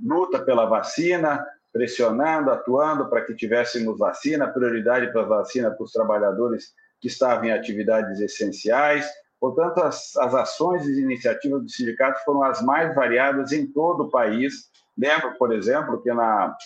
Luta 0.03 0.43
pela 0.43 0.67
vacina, 0.67 1.47
pressionando, 1.73 2.51
atuando 2.51 3.09
para 3.09 3.25
que 3.25 3.35
tivéssemos 3.35 3.99
vacina, 3.99 4.49
prioridade 4.49 5.13
para 5.13 5.23
a 5.23 5.27
vacina 5.27 5.71
para 5.71 5.85
os 5.85 5.93
trabalhadores 5.93 6.73
que 7.07 7.13
estavam 7.13 7.45
em 7.45 7.53
atividades 7.53 8.21
essenciais. 8.21 9.09
Portanto, 9.41 9.79
as, 9.79 10.17
as 10.17 10.35
ações 10.35 10.87
e 10.87 11.01
iniciativas 11.01 11.63
do 11.63 11.71
sindicato 11.71 12.23
foram 12.25 12.43
as 12.43 12.61
mais 12.63 12.93
variadas 12.95 13.53
em 13.53 13.65
todo 13.67 14.05
o 14.05 14.11
país. 14.11 14.71
Lembro, 14.99 15.39
por 15.39 15.53
exemplo, 15.53 16.03
que 16.03 16.13
na, 16.13 16.57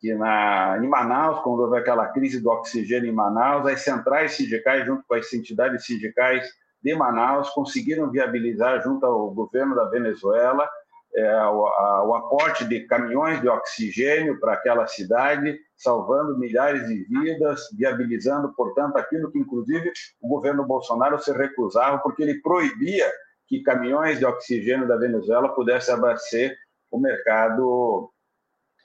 que 0.00 0.14
na, 0.14 0.78
em 0.80 0.86
Manaus, 0.86 1.40
quando 1.40 1.60
houve 1.60 1.78
aquela 1.78 2.06
crise 2.08 2.40
do 2.40 2.50
oxigênio 2.50 3.10
em 3.10 3.14
Manaus, 3.14 3.66
as 3.66 3.80
centrais 3.80 4.32
sindicais, 4.32 4.86
junto 4.86 5.02
com 5.08 5.14
as 5.14 5.32
entidades 5.32 5.84
sindicais 5.84 6.48
de 6.82 6.94
Manaus, 6.94 7.50
conseguiram 7.50 8.10
viabilizar, 8.10 8.80
junto 8.82 9.04
ao 9.04 9.30
governo 9.30 9.74
da 9.74 9.86
Venezuela, 9.86 10.68
é, 11.14 11.44
o, 11.46 11.66
a, 11.66 12.04
o, 12.06 12.14
aporte 12.14 12.64
de 12.64 12.80
caminhões 12.80 13.40
de 13.40 13.48
oxigênio 13.48 14.38
para 14.38 14.52
aquela 14.52 14.86
cidade, 14.86 15.58
salvando 15.76 16.38
milhares 16.38 16.86
de 16.86 17.04
vidas, 17.04 17.68
viabilizando, 17.76 18.52
portanto, 18.54 18.96
aquilo 18.96 19.30
que, 19.30 19.38
inclusive, 19.38 19.92
o 20.20 20.28
governo 20.28 20.64
Bolsonaro 20.64 21.18
se 21.20 21.32
recusava, 21.32 21.98
porque 21.98 22.22
ele 22.22 22.40
proibia 22.40 23.10
que 23.48 23.62
caminhões 23.62 24.18
de 24.18 24.24
oxigênio 24.24 24.86
da 24.86 24.96
Venezuela 24.96 25.48
pudessem 25.48 25.92
abastecer 25.92 26.56
o 26.90 26.98
mercado, 26.98 28.10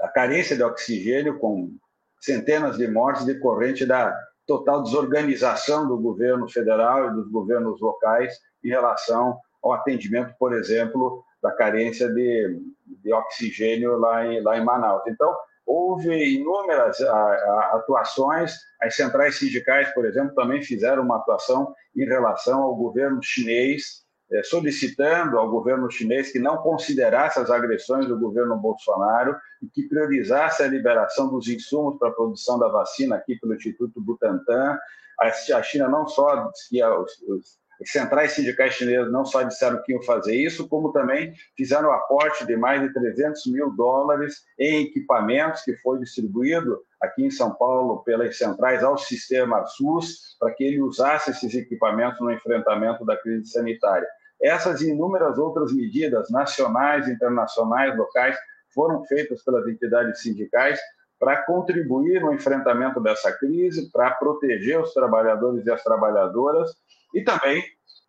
a 0.02 0.08
carência 0.08 0.56
de 0.56 0.64
oxigênio, 0.64 1.38
com 1.38 1.72
centenas 2.20 2.78
de 2.78 2.88
mortes 2.88 3.26
decorrente 3.26 3.86
da 3.86 4.16
total 4.48 4.82
desorganização 4.82 5.88
do 5.88 5.98
governo 5.98 6.50
federal 6.50 7.08
e 7.08 7.14
dos 7.14 7.30
governos 7.30 7.80
locais 7.80 8.36
em 8.64 8.70
relação 8.70 9.38
ao 9.64 9.74
atendimento, 9.74 10.34
por 10.40 10.54
exemplo, 10.54 11.24
da 11.46 11.52
carência 11.52 12.10
de, 12.10 12.60
de 12.88 13.14
oxigênio 13.14 13.98
lá 13.98 14.26
em, 14.26 14.42
lá 14.42 14.58
em 14.58 14.66
Manaus. 14.66 15.04
Então, 15.08 15.32
houve 15.64 16.12
inúmeras 16.12 17.00
a, 17.02 17.14
a, 17.14 17.72
atuações, 17.76 18.56
as 18.82 18.96
centrais 18.96 19.38
sindicais, 19.38 19.94
por 19.94 20.08
exemplo, 20.08 20.34
também 20.34 20.64
fizeram 20.64 21.04
uma 21.04 21.18
atuação 21.18 21.72
em 21.96 22.04
relação 22.04 22.64
ao 22.64 22.76
governo 22.76 23.20
chinês, 23.22 24.04
eh, 24.32 24.42
solicitando 24.42 25.38
ao 25.38 25.52
governo 25.52 25.90
chinês 25.92 26.32
que 26.32 26.40
não 26.40 26.58
considerasse 26.58 27.38
as 27.40 27.52
agressões 27.52 28.08
do 28.08 28.20
governo 28.20 28.58
Bolsonaro 28.58 29.38
e 29.62 29.68
que 29.68 29.88
priorizasse 29.88 30.64
a 30.64 30.68
liberação 30.68 31.30
dos 31.30 31.48
insumos 31.48 32.00
para 32.00 32.10
a 32.10 32.14
produção 32.14 32.58
da 32.58 32.70
vacina 32.70 33.18
aqui 33.18 33.36
pelo 33.40 33.54
Instituto 33.54 34.02
Butantan. 34.02 34.80
A 35.20 35.62
China 35.62 35.88
não 35.88 36.08
só 36.08 36.50
que 36.70 36.84
os, 36.84 37.12
os 37.28 37.65
centrais 37.84 38.32
sindicais 38.32 38.74
chinesas 38.74 39.12
não 39.12 39.26
só 39.26 39.44
disseram 39.44 39.82
que 39.84 39.92
iam 39.92 40.02
fazer 40.04 40.36
isso, 40.36 40.68
como 40.68 40.92
também 40.92 41.34
fizeram 41.58 41.92
aporte 41.92 42.46
de 42.46 42.56
mais 42.56 42.82
de 42.82 42.94
300 42.94 43.46
mil 43.48 43.72
dólares 43.76 44.44
em 44.60 44.84
equipamentos 44.84 45.62
que 45.64 45.76
foi 45.78 46.00
distribuído 46.00 46.80
aqui 47.02 47.26
em 47.26 47.32
São 47.32 47.54
Paulo 47.54 48.04
pelas 48.04 48.38
centrais 48.38 48.84
ao 48.84 48.98
sistema 48.98 49.66
SUS 49.66 50.38
para 50.40 50.54
que 50.54 50.64
ele 50.64 50.82
usasse 50.82 51.32
esses 51.32 51.54
equipamentos 51.54 52.20
no 52.20 52.32
enfrentamento 52.32 53.06
da 53.06 53.18
crise 53.18 53.48
sanitária. 53.48 54.08
Essas 54.42 54.82
e 54.82 54.90
inúmeras 54.90 55.38
outras 55.38 55.74
medidas 55.74 56.30
nacionais, 56.30 57.08
internacionais, 57.08 57.98
locais 57.98 58.38
foram 58.74 59.04
feitas 59.06 59.44
pelas 59.44 59.68
entidades 59.68 60.22
sindicais 60.22 60.80
para 61.20 61.44
contribuir 61.44 62.22
no 62.22 62.34
enfrentamento 62.34 63.00
dessa 63.00 63.32
crise, 63.32 63.90
para 63.92 64.12
proteger 64.12 64.80
os 64.80 64.94
trabalhadores 64.94 65.66
e 65.66 65.72
as 65.72 65.84
trabalhadoras 65.84 66.72
e 67.14 67.24
também 67.24 67.64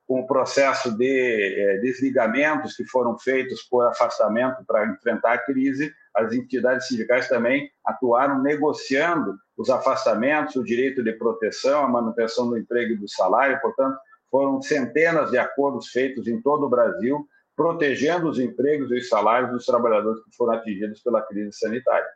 com 0.06 0.20
o 0.20 0.26
processo 0.26 0.96
de 0.96 1.04
é, 1.04 1.78
desligamentos 1.78 2.76
que 2.76 2.84
foram 2.84 3.18
feitos 3.18 3.62
por 3.62 3.86
afastamento 3.86 4.64
para 4.64 4.86
enfrentar 4.86 5.32
a 5.32 5.38
crise, 5.38 5.92
as 6.14 6.32
entidades 6.32 6.86
sindicais 6.86 7.28
também 7.28 7.68
atuaram 7.84 8.40
negociando 8.40 9.36
os 9.56 9.68
afastamentos, 9.68 10.54
o 10.54 10.64
direito 10.64 11.02
de 11.02 11.12
proteção, 11.12 11.84
a 11.84 11.88
manutenção 11.88 12.48
do 12.48 12.56
emprego 12.56 12.92
e 12.92 12.96
do 12.96 13.08
salário, 13.08 13.60
portanto, 13.60 13.98
foram 14.30 14.62
centenas 14.62 15.30
de 15.30 15.38
acordos 15.38 15.88
feitos 15.88 16.26
em 16.28 16.40
todo 16.40 16.66
o 16.66 16.70
Brasil, 16.70 17.26
protegendo 17.56 18.28
os 18.28 18.38
empregos 18.38 18.90
e 18.90 18.96
os 18.96 19.08
salários 19.08 19.50
dos 19.50 19.64
trabalhadores 19.64 20.22
que 20.22 20.36
foram 20.36 20.54
atingidos 20.54 21.00
pela 21.02 21.22
crise 21.22 21.52
sanitária. 21.52 22.06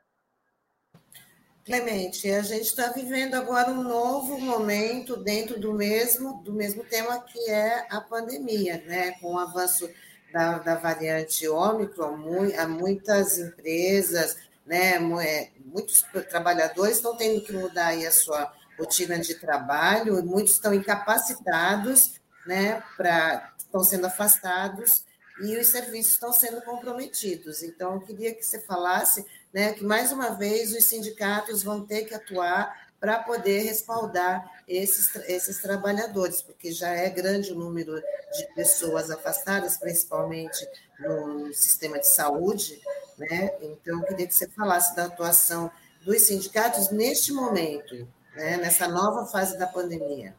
Clemente, 1.64 2.30
a 2.30 2.42
gente 2.42 2.64
está 2.64 2.88
vivendo 2.88 3.34
agora 3.34 3.70
um 3.70 3.82
novo 3.82 4.40
momento 4.40 5.16
dentro 5.16 5.60
do 5.60 5.74
mesmo, 5.74 6.42
do 6.42 6.52
mesmo 6.52 6.82
tema 6.84 7.20
que 7.20 7.50
é 7.50 7.86
a 7.90 8.00
pandemia, 8.00 8.82
né? 8.86 9.12
Com 9.20 9.34
o 9.34 9.38
avanço 9.38 9.88
da, 10.32 10.58
da 10.58 10.74
variante 10.76 11.46
Ômicron, 11.46 12.16
há 12.58 12.66
muitas 12.66 13.38
empresas, 13.38 14.38
né? 14.64 14.94
É, 15.22 15.50
muitos 15.64 16.02
trabalhadores 16.30 16.96
estão 16.96 17.14
tendo 17.14 17.42
que 17.42 17.52
mudar 17.52 17.88
aí 17.88 18.06
a 18.06 18.12
sua 18.12 18.52
rotina 18.78 19.18
de 19.18 19.34
trabalho, 19.34 20.24
muitos 20.24 20.54
estão 20.54 20.72
incapacitados, 20.72 22.14
né? 22.46 22.82
Pra, 22.96 23.52
estão 23.58 23.84
sendo 23.84 24.06
afastados 24.06 25.04
e 25.42 25.56
os 25.58 25.66
serviços 25.66 26.14
estão 26.14 26.32
sendo 26.32 26.62
comprometidos. 26.62 27.62
Então, 27.62 27.94
eu 27.94 28.00
queria 28.00 28.34
que 28.34 28.42
você 28.42 28.60
falasse 28.60 29.26
né, 29.52 29.72
que 29.72 29.84
mais 29.84 30.12
uma 30.12 30.30
vez 30.30 30.72
os 30.72 30.84
sindicatos 30.84 31.62
vão 31.62 31.84
ter 31.84 32.04
que 32.04 32.14
atuar 32.14 32.90
para 33.00 33.18
poder 33.18 33.62
respaldar 33.62 34.44
esses, 34.68 35.14
esses 35.26 35.60
trabalhadores, 35.62 36.42
porque 36.42 36.70
já 36.70 36.90
é 36.90 37.08
grande 37.08 37.52
o 37.52 37.58
número 37.58 37.94
de 37.94 38.54
pessoas 38.54 39.10
afastadas, 39.10 39.78
principalmente 39.78 40.68
no 40.98 41.52
sistema 41.54 41.98
de 41.98 42.06
saúde, 42.06 42.78
né? 43.18 43.50
Então, 43.62 44.00
eu 44.00 44.06
queria 44.06 44.26
que 44.26 44.34
você 44.34 44.46
falasse 44.48 44.94
da 44.94 45.06
atuação 45.06 45.70
dos 46.04 46.20
sindicatos 46.22 46.90
neste 46.90 47.32
momento, 47.32 48.06
né, 48.36 48.58
nessa 48.58 48.86
nova 48.86 49.26
fase 49.26 49.58
da 49.58 49.66
pandemia. 49.66 50.34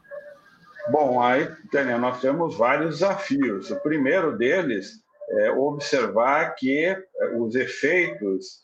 Bom, 0.89 1.21
aí, 1.21 1.47
Tânia, 1.71 1.97
nós 1.97 2.21
temos 2.21 2.55
vários 2.55 2.99
desafios. 2.99 3.69
O 3.69 3.79
primeiro 3.81 4.37
deles 4.37 5.01
é 5.29 5.51
observar 5.51 6.55
que 6.55 6.85
eh, 6.85 7.05
os 7.37 7.55
efeitos 7.55 8.61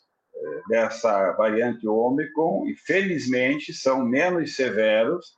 dessa 0.68 1.32
variante 1.32 1.86
Ômicron, 1.88 2.66
e 2.66 2.74
felizmente 2.74 3.72
são 3.72 4.04
menos 4.04 4.54
severos, 4.54 5.36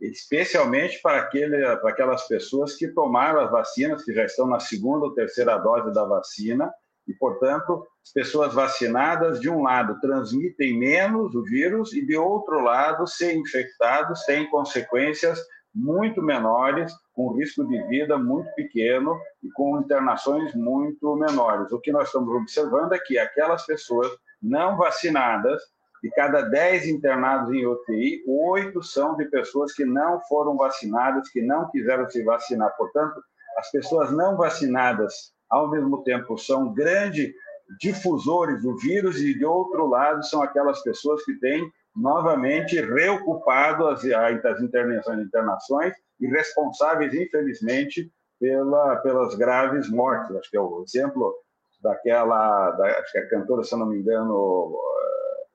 especialmente 0.00 1.00
para, 1.02 1.18
aquele, 1.18 1.58
para 1.76 1.90
aquelas 1.90 2.26
pessoas 2.28 2.74
que 2.76 2.88
tomaram 2.88 3.40
as 3.40 3.50
vacinas, 3.50 4.04
que 4.04 4.12
já 4.12 4.24
estão 4.24 4.46
na 4.46 4.60
segunda 4.60 5.06
ou 5.06 5.14
terceira 5.14 5.58
dose 5.58 5.92
da 5.92 6.04
vacina, 6.04 6.72
e, 7.06 7.14
portanto, 7.14 7.86
as 8.04 8.12
pessoas 8.12 8.52
vacinadas, 8.52 9.40
de 9.40 9.48
um 9.48 9.62
lado, 9.62 9.98
transmitem 10.00 10.78
menos 10.78 11.34
o 11.34 11.42
vírus, 11.42 11.92
e, 11.92 12.04
de 12.04 12.16
outro 12.16 12.60
lado, 12.60 13.06
ser 13.06 13.34
infectados 13.34 14.24
têm 14.24 14.48
consequências 14.50 15.40
muito 15.74 16.22
menores, 16.22 16.92
com 17.12 17.32
risco 17.32 17.66
de 17.66 17.82
vida 17.84 18.18
muito 18.18 18.52
pequeno 18.54 19.18
e 19.42 19.50
com 19.50 19.80
internações 19.80 20.54
muito 20.54 21.16
menores. 21.16 21.72
O 21.72 21.80
que 21.80 21.92
nós 21.92 22.06
estamos 22.06 22.34
observando 22.34 22.92
é 22.92 22.98
que 22.98 23.18
aquelas 23.18 23.64
pessoas 23.66 24.10
não 24.42 24.76
vacinadas 24.76 25.60
de 26.02 26.10
cada 26.10 26.42
10 26.42 26.86
internados 26.86 27.52
em 27.52 27.66
UTI, 27.66 28.22
oito 28.26 28.82
são 28.82 29.16
de 29.16 29.24
pessoas 29.26 29.72
que 29.72 29.84
não 29.84 30.20
foram 30.28 30.56
vacinadas, 30.56 31.28
que 31.30 31.42
não 31.42 31.68
quiseram 31.70 32.08
se 32.08 32.22
vacinar. 32.22 32.74
Portanto, 32.76 33.20
as 33.56 33.70
pessoas 33.70 34.12
não 34.12 34.36
vacinadas, 34.36 35.32
ao 35.50 35.68
mesmo 35.68 36.04
tempo, 36.04 36.38
são 36.38 36.72
grandes 36.72 37.32
difusores 37.80 38.62
do 38.62 38.76
vírus 38.76 39.20
e, 39.20 39.36
de 39.36 39.44
outro 39.44 39.86
lado, 39.86 40.24
são 40.24 40.42
aquelas 40.42 40.82
pessoas 40.82 41.24
que 41.24 41.34
têm 41.40 41.68
novamente 41.94 42.80
reocupado 42.80 43.88
as, 43.88 44.04
as 44.04 44.60
intervenções, 44.60 45.18
internações 45.18 45.92
e 46.20 46.26
responsáveis, 46.28 47.12
infelizmente, 47.12 48.10
pela, 48.38 48.96
pelas 48.96 49.34
graves 49.34 49.90
mortes. 49.90 50.34
Acho 50.36 50.50
que 50.50 50.56
é 50.56 50.60
o 50.60 50.84
exemplo 50.86 51.34
daquela, 51.80 52.70
da, 52.72 52.86
acho 52.98 53.12
que 53.12 53.18
a 53.18 53.28
cantora, 53.28 53.62
se 53.64 53.76
não 53.76 53.86
me 53.86 53.98
engano, 53.98 54.78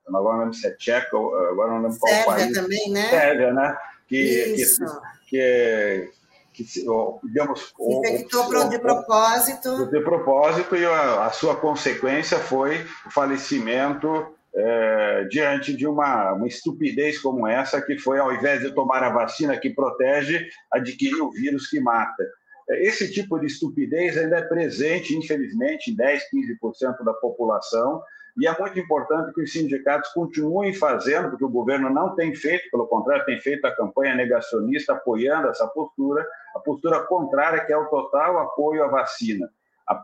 agora 0.07 0.37
não 0.37 0.43
lembro 0.43 0.53
se 0.53 0.67
é 0.67 0.71
tcheca, 0.71 1.17
agora 1.17 1.71
não 1.71 1.81
lembro 1.81 1.99
qual 1.99 2.13
Sérvia 2.13 2.35
país. 2.35 2.53
também, 2.53 2.91
né? 2.91 3.09
Sérvia, 3.09 3.53
né? 3.53 3.77
Que, 4.07 4.17
Isso. 4.55 4.85
que, 5.27 6.09
que, 6.53 6.63
que 6.65 6.85
digamos, 7.23 7.73
infectou 7.79 8.47
o, 8.47 8.69
de 8.69 8.79
propósito. 8.79 9.89
De 9.89 9.99
propósito, 10.01 10.75
e 10.75 10.85
a, 10.85 11.25
a 11.25 11.31
sua 11.31 11.55
consequência 11.55 12.37
foi 12.37 12.85
o 13.05 13.11
falecimento 13.11 14.35
é, 14.55 15.23
diante 15.29 15.75
de 15.75 15.87
uma, 15.87 16.33
uma 16.33 16.47
estupidez 16.47 17.19
como 17.19 17.47
essa, 17.47 17.81
que 17.81 17.97
foi, 17.97 18.19
ao 18.19 18.33
invés 18.33 18.61
de 18.61 18.71
tomar 18.71 19.03
a 19.03 19.09
vacina 19.09 19.57
que 19.57 19.69
protege, 19.69 20.47
adquirir 20.71 21.21
o 21.21 21.31
vírus 21.31 21.67
que 21.67 21.79
mata. 21.79 22.23
Esse 22.69 23.11
tipo 23.11 23.39
de 23.39 23.47
estupidez 23.47 24.17
ainda 24.17 24.37
é 24.37 24.41
presente, 24.41 25.15
infelizmente, 25.15 25.91
em 25.91 25.95
10, 25.95 26.23
15% 26.31 27.03
da 27.03 27.13
população, 27.13 28.01
e 28.35 28.47
é 28.47 28.59
muito 28.59 28.79
importante 28.79 29.31
que 29.33 29.41
os 29.41 29.51
sindicatos 29.51 30.11
continuem 30.11 30.73
fazendo, 30.73 31.29
porque 31.29 31.45
o 31.45 31.49
governo 31.49 31.89
não 31.89 32.15
tem 32.15 32.33
feito, 32.33 32.69
pelo 32.71 32.87
contrário, 32.87 33.25
tem 33.25 33.39
feito 33.39 33.65
a 33.65 33.75
campanha 33.75 34.15
negacionista 34.15 34.93
apoiando 34.93 35.49
essa 35.49 35.67
postura, 35.67 36.25
a 36.55 36.59
postura 36.59 37.01
contrária, 37.01 37.63
que 37.63 37.71
é 37.71 37.77
o 37.77 37.85
total 37.85 38.39
apoio 38.39 38.83
à 38.83 38.87
vacina. 38.87 39.47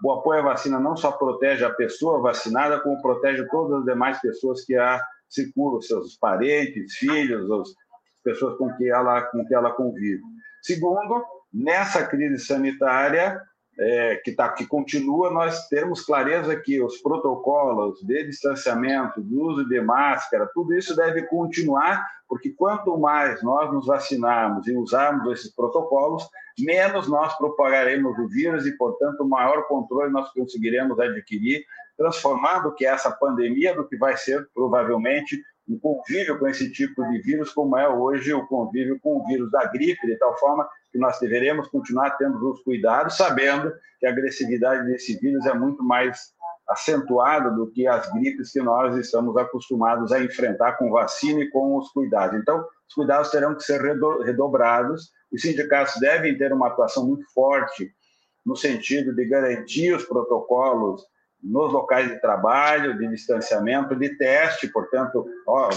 O 0.04 0.12
apoio 0.12 0.42
à 0.42 0.44
vacina 0.44 0.80
não 0.80 0.96
só 0.96 1.12
protege 1.12 1.66
a 1.66 1.74
pessoa 1.74 2.22
vacinada, 2.22 2.80
como 2.82 3.02
protege 3.02 3.48
todas 3.48 3.80
as 3.80 3.86
demais 3.86 4.20
pessoas 4.22 4.64
que 4.64 4.76
a 4.76 5.02
circulam, 5.28 5.82
seus 5.82 6.16
parentes, 6.18 6.96
filhos, 6.96 7.50
as 7.52 7.74
pessoas 8.24 8.58
com 8.58 8.72
que 8.76 8.90
ela, 8.90 9.22
com 9.24 9.46
que 9.46 9.56
ela 9.56 9.72
convive. 9.72 10.22
Segundo, 10.62 11.24
nessa 11.54 12.06
crise 12.06 12.46
sanitária, 12.46 13.42
é, 13.80 14.18
que, 14.18 14.34
tá, 14.34 14.50
que 14.50 14.66
continua, 14.68 15.32
nós 15.32 15.68
temos 15.70 16.02
clareza 16.02 16.54
que 16.60 16.82
os 16.84 16.98
protocolos 16.98 18.02
de 18.02 18.26
distanciamento, 18.26 19.22
do 19.22 19.42
uso 19.42 19.70
de 19.70 19.80
máscara, 19.80 20.50
tudo 20.54 20.74
isso 20.74 20.94
deve 20.96 21.24
continuar, 21.24 22.06
porque 22.28 22.50
quanto 22.50 22.98
mais 22.98 23.42
nós 23.42 23.72
nos 23.72 23.86
vacinarmos 23.86 24.68
e 24.68 24.76
usarmos 24.76 25.32
esses 25.32 25.56
protocolos, 25.56 26.28
menos 26.60 27.08
nós 27.08 27.36
propagaremos 27.38 28.20
o 28.20 28.28
vírus 28.28 28.66
e, 28.66 28.76
portanto, 28.78 29.26
maior 29.26 29.64
controle 29.68 30.12
nós 30.12 30.30
conseguiremos 30.34 31.00
adquirir, 31.00 31.64
transformando 31.98 32.74
que 32.76 32.86
essa 32.86 33.10
pandemia 33.12 33.74
do 33.74 33.88
que 33.88 33.98
vai 33.98 34.18
ser 34.18 34.46
provavelmente 34.54 35.42
um 35.70 35.78
convívio 35.78 36.40
com 36.40 36.48
esse 36.48 36.72
tipo 36.72 37.08
de 37.10 37.22
vírus, 37.22 37.52
como 37.54 37.78
é 37.78 37.88
hoje 37.88 38.34
o 38.34 38.48
convívio 38.48 39.00
com 39.00 39.18
o 39.18 39.26
vírus 39.28 39.52
da 39.52 39.66
gripe, 39.66 40.08
de 40.08 40.16
tal 40.18 40.38
forma 40.40 40.68
que 40.92 40.98
nós 40.98 41.20
deveremos 41.20 41.68
continuar 41.68 42.12
tendo 42.18 42.52
os 42.52 42.62
cuidados, 42.64 43.16
sabendo 43.16 43.72
que 44.00 44.08
a 44.08 44.10
agressividade 44.10 44.88
desse 44.88 45.18
vírus 45.20 45.46
é 45.46 45.54
muito 45.54 45.84
mais 45.84 46.34
acentuada 46.68 47.52
do 47.52 47.70
que 47.72 47.88
as 47.88 48.12
gripes 48.14 48.52
que 48.52 48.62
nós 48.62 48.96
estamos 48.98 49.36
acostumados 49.38 50.12
a 50.12 50.24
enfrentar 50.24 50.74
com 50.74 50.90
vacina 50.90 51.42
e 51.42 51.50
com 51.50 51.78
os 51.78 51.92
cuidados. 51.92 52.40
Então, 52.40 52.66
os 52.88 52.94
cuidados 52.94 53.30
terão 53.30 53.56
que 53.56 53.64
ser 53.64 53.82
redobrados. 53.82 55.12
Os 55.32 55.42
sindicatos 55.42 56.00
devem 56.00 56.38
ter 56.38 56.52
uma 56.52 56.68
atuação 56.68 57.06
muito 57.06 57.26
forte 57.34 57.92
no 58.46 58.56
sentido 58.56 59.14
de 59.14 59.26
garantir 59.26 59.94
os 59.94 60.06
protocolos 60.06 61.04
nos 61.42 61.72
locais 61.72 62.10
de 62.10 62.20
trabalho, 62.20 62.98
de 62.98 63.08
distanciamento, 63.08 63.96
de 63.96 64.10
teste, 64.18 64.68
portanto, 64.68 65.26
ó, 65.48 65.70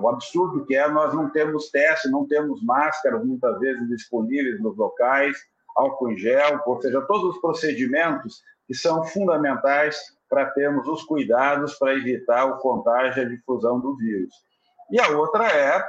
o 0.00 0.08
absurdo 0.08 0.64
que 0.64 0.76
é 0.76 0.88
nós 0.88 1.12
não 1.12 1.28
temos 1.30 1.70
teste, 1.70 2.08
não 2.08 2.26
temos 2.26 2.62
máscaras 2.62 3.24
muitas 3.24 3.58
vezes 3.58 3.88
disponíveis 3.88 4.60
nos 4.60 4.76
locais, 4.76 5.36
álcool 5.76 6.12
em 6.12 6.18
gel, 6.18 6.60
ou 6.64 6.80
seja, 6.80 7.00
todos 7.02 7.34
os 7.34 7.40
procedimentos 7.40 8.42
que 8.66 8.74
são 8.74 9.04
fundamentais 9.04 9.98
para 10.28 10.50
termos 10.50 10.86
os 10.86 11.02
cuidados 11.04 11.74
para 11.74 11.94
evitar 11.94 12.44
o 12.44 12.58
contágio 12.58 13.22
e 13.22 13.26
a 13.26 13.28
difusão 13.28 13.80
do 13.80 13.96
vírus. 13.96 14.34
E 14.90 15.00
a 15.00 15.08
outra 15.08 15.46
é 15.48 15.82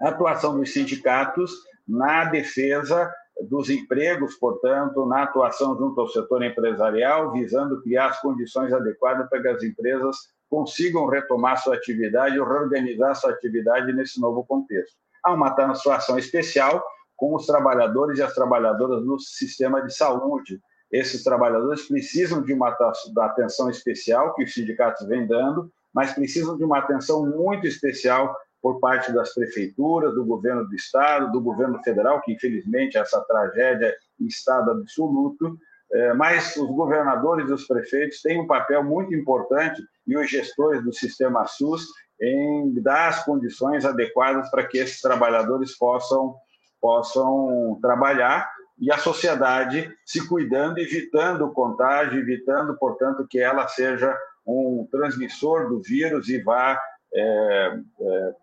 a 0.00 0.08
atuação 0.08 0.58
dos 0.58 0.72
sindicatos 0.72 1.50
na 1.86 2.24
defesa 2.26 3.12
dos 3.42 3.68
empregos, 3.68 4.34
portanto, 4.36 5.06
na 5.06 5.24
atuação 5.24 5.76
junto 5.76 6.00
ao 6.00 6.08
setor 6.08 6.42
empresarial, 6.44 7.32
visando 7.32 7.82
criar 7.82 8.08
as 8.08 8.20
condições 8.20 8.72
adequadas 8.72 9.28
para 9.28 9.42
que 9.42 9.48
as 9.48 9.62
empresas 9.62 10.16
consigam 10.48 11.06
retomar 11.06 11.60
sua 11.60 11.74
atividade 11.74 12.38
ou 12.38 12.46
reorganizar 12.46 13.14
sua 13.16 13.30
atividade 13.30 13.92
nesse 13.92 14.20
novo 14.20 14.44
contexto. 14.44 14.96
Há 15.24 15.32
uma 15.32 15.74
situação 15.74 16.18
especial 16.18 16.84
com 17.16 17.34
os 17.34 17.46
trabalhadores 17.46 18.18
e 18.18 18.22
as 18.22 18.34
trabalhadoras 18.34 19.04
no 19.04 19.18
sistema 19.18 19.82
de 19.82 19.94
saúde. 19.94 20.60
Esses 20.92 21.24
trabalhadores 21.24 21.88
precisam 21.88 22.42
de 22.42 22.52
uma 22.52 22.76
atenção 23.18 23.68
especial 23.68 24.34
que 24.34 24.44
os 24.44 24.54
sindicatos 24.54 25.06
vêm 25.08 25.26
dando, 25.26 25.70
mas 25.92 26.12
precisam 26.12 26.56
de 26.56 26.64
uma 26.64 26.78
atenção 26.78 27.26
muito 27.26 27.66
especial 27.66 28.36
por 28.64 28.80
parte 28.80 29.12
das 29.12 29.34
prefeituras, 29.34 30.14
do 30.14 30.24
governo 30.24 30.66
do 30.66 30.74
estado, 30.74 31.30
do 31.30 31.38
governo 31.42 31.78
federal, 31.82 32.22
que 32.22 32.32
infelizmente 32.32 32.96
essa 32.96 33.20
tragédia 33.20 33.94
estado 34.18 34.70
absoluto, 34.70 35.58
é, 35.92 36.14
mas 36.14 36.56
os 36.56 36.68
governadores 36.68 37.46
e 37.46 37.52
os 37.52 37.66
prefeitos 37.66 38.22
têm 38.22 38.40
um 38.40 38.46
papel 38.46 38.82
muito 38.82 39.14
importante 39.14 39.82
e 40.06 40.16
os 40.16 40.30
gestores 40.30 40.82
do 40.82 40.94
sistema 40.94 41.46
SUS 41.46 41.82
em 42.18 42.72
dar 42.80 43.08
as 43.08 43.22
condições 43.22 43.84
adequadas 43.84 44.50
para 44.50 44.64
que 44.66 44.78
esses 44.78 45.02
trabalhadores 45.02 45.76
possam 45.76 46.34
possam 46.80 47.78
trabalhar 47.82 48.50
e 48.78 48.90
a 48.90 48.96
sociedade 48.96 49.94
se 50.06 50.26
cuidando, 50.26 50.78
evitando 50.78 51.44
o 51.44 51.52
contágio, 51.52 52.18
evitando, 52.18 52.74
portanto, 52.78 53.26
que 53.28 53.38
ela 53.38 53.68
seja 53.68 54.16
um 54.46 54.88
transmissor 54.90 55.68
do 55.68 55.82
vírus 55.82 56.30
e 56.30 56.42
vá 56.42 56.80
é, 57.14 57.78
é, 58.00 58.34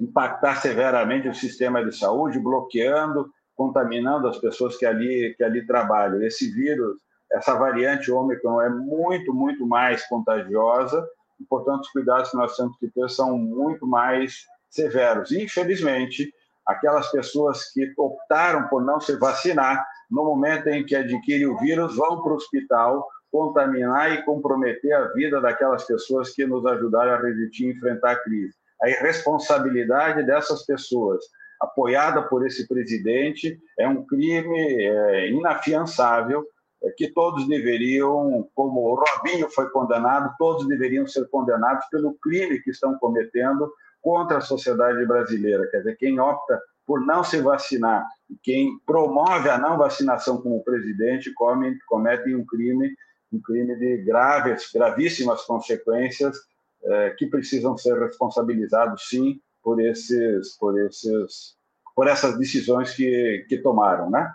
impactar 0.00 0.56
severamente 0.56 1.28
o 1.28 1.34
sistema 1.34 1.84
de 1.84 1.96
saúde, 1.96 2.38
bloqueando, 2.38 3.30
contaminando 3.54 4.26
as 4.26 4.38
pessoas 4.38 4.76
que 4.76 4.86
ali, 4.86 5.34
que 5.36 5.44
ali 5.44 5.66
trabalham. 5.66 6.22
Esse 6.22 6.50
vírus, 6.50 6.98
essa 7.30 7.54
variante 7.54 8.10
Ômicron 8.10 8.62
é 8.62 8.70
muito, 8.70 9.34
muito 9.34 9.66
mais 9.66 10.06
contagiosa 10.08 11.06
e, 11.38 11.44
portanto, 11.44 11.82
os 11.82 11.90
cuidados 11.90 12.30
que 12.30 12.36
nós 12.36 12.56
temos 12.56 12.76
que 12.78 12.88
ter 12.88 13.08
são 13.10 13.36
muito 13.36 13.86
mais 13.86 14.46
severos. 14.70 15.30
Infelizmente, 15.32 16.32
aquelas 16.66 17.10
pessoas 17.10 17.70
que 17.72 17.92
optaram 17.98 18.66
por 18.68 18.82
não 18.82 19.00
se 19.00 19.16
vacinar, 19.16 19.84
no 20.10 20.24
momento 20.24 20.68
em 20.68 20.84
que 20.84 20.96
adquirem 20.96 21.46
o 21.46 21.58
vírus, 21.58 21.94
vão 21.96 22.22
para 22.22 22.32
o 22.32 22.36
hospital 22.36 23.06
contaminar 23.30 24.12
e 24.12 24.22
comprometer 24.24 24.92
a 24.92 25.12
vida 25.12 25.40
daquelas 25.40 25.84
pessoas 25.84 26.30
que 26.30 26.46
nos 26.46 26.64
ajudaram 26.66 27.12
a 27.12 27.20
resistir 27.20 27.66
e 27.66 27.72
enfrentar 27.72 28.12
a 28.12 28.16
crise 28.16 28.59
a 28.82 28.88
irresponsabilidade 28.88 30.24
dessas 30.24 30.64
pessoas, 30.64 31.22
apoiada 31.60 32.22
por 32.22 32.46
esse 32.46 32.66
presidente, 32.66 33.60
é 33.78 33.86
um 33.86 34.04
crime 34.06 34.84
é, 34.84 35.30
inafiançável, 35.30 36.44
é, 36.82 36.90
que 36.96 37.08
todos 37.12 37.46
deveriam, 37.46 38.48
como 38.54 38.80
o 38.80 38.94
Robinho 38.94 39.50
foi 39.50 39.68
condenado, 39.68 40.34
todos 40.38 40.66
deveriam 40.66 41.06
ser 41.06 41.28
condenados 41.28 41.84
pelo 41.90 42.14
crime 42.14 42.60
que 42.60 42.70
estão 42.70 42.98
cometendo 42.98 43.70
contra 44.00 44.38
a 44.38 44.40
sociedade 44.40 45.04
brasileira. 45.04 45.68
Quer 45.70 45.78
dizer, 45.78 45.96
quem 45.96 46.18
opta 46.18 46.60
por 46.86 47.04
não 47.04 47.22
se 47.22 47.40
vacinar 47.40 48.04
e 48.28 48.36
quem 48.42 48.78
promove 48.86 49.50
a 49.50 49.58
não 49.58 49.76
vacinação 49.76 50.40
como 50.40 50.64
presidente 50.64 51.32
come, 51.34 51.78
comete 51.86 52.34
um 52.34 52.44
crime, 52.44 52.94
um 53.30 53.40
crime 53.40 53.76
de 53.76 53.98
graves, 53.98 54.70
gravíssimas 54.72 55.42
consequências 55.42 56.36
é, 56.82 57.10
que 57.10 57.26
precisam 57.26 57.76
ser 57.76 57.98
responsabilizados, 57.98 59.08
sim, 59.08 59.40
por 59.62 59.80
esses, 59.80 60.56
por 60.58 60.78
esses, 60.80 61.56
por 61.94 62.08
essas 62.08 62.38
decisões 62.38 62.94
que, 62.94 63.44
que 63.48 63.58
tomaram, 63.58 64.10
né? 64.10 64.32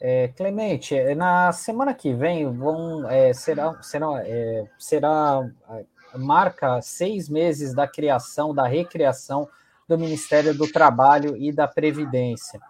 É, 0.00 0.28
Clemente, 0.28 0.94
é, 0.94 1.14
na 1.14 1.50
semana 1.52 1.94
que 1.94 2.12
vem 2.12 2.50
vão, 2.52 3.08
é, 3.08 3.32
será, 3.32 3.80
será, 3.82 4.22
é, 4.26 4.66
será 4.78 5.48
marca 6.14 6.80
seis 6.82 7.28
meses 7.28 7.74
da 7.74 7.88
criação, 7.88 8.54
da 8.54 8.66
recriação 8.66 9.48
do 9.88 9.98
Ministério 9.98 10.54
do 10.54 10.70
Trabalho 10.70 11.36
e 11.36 11.52
da 11.52 11.66
Previdência. 11.66 12.60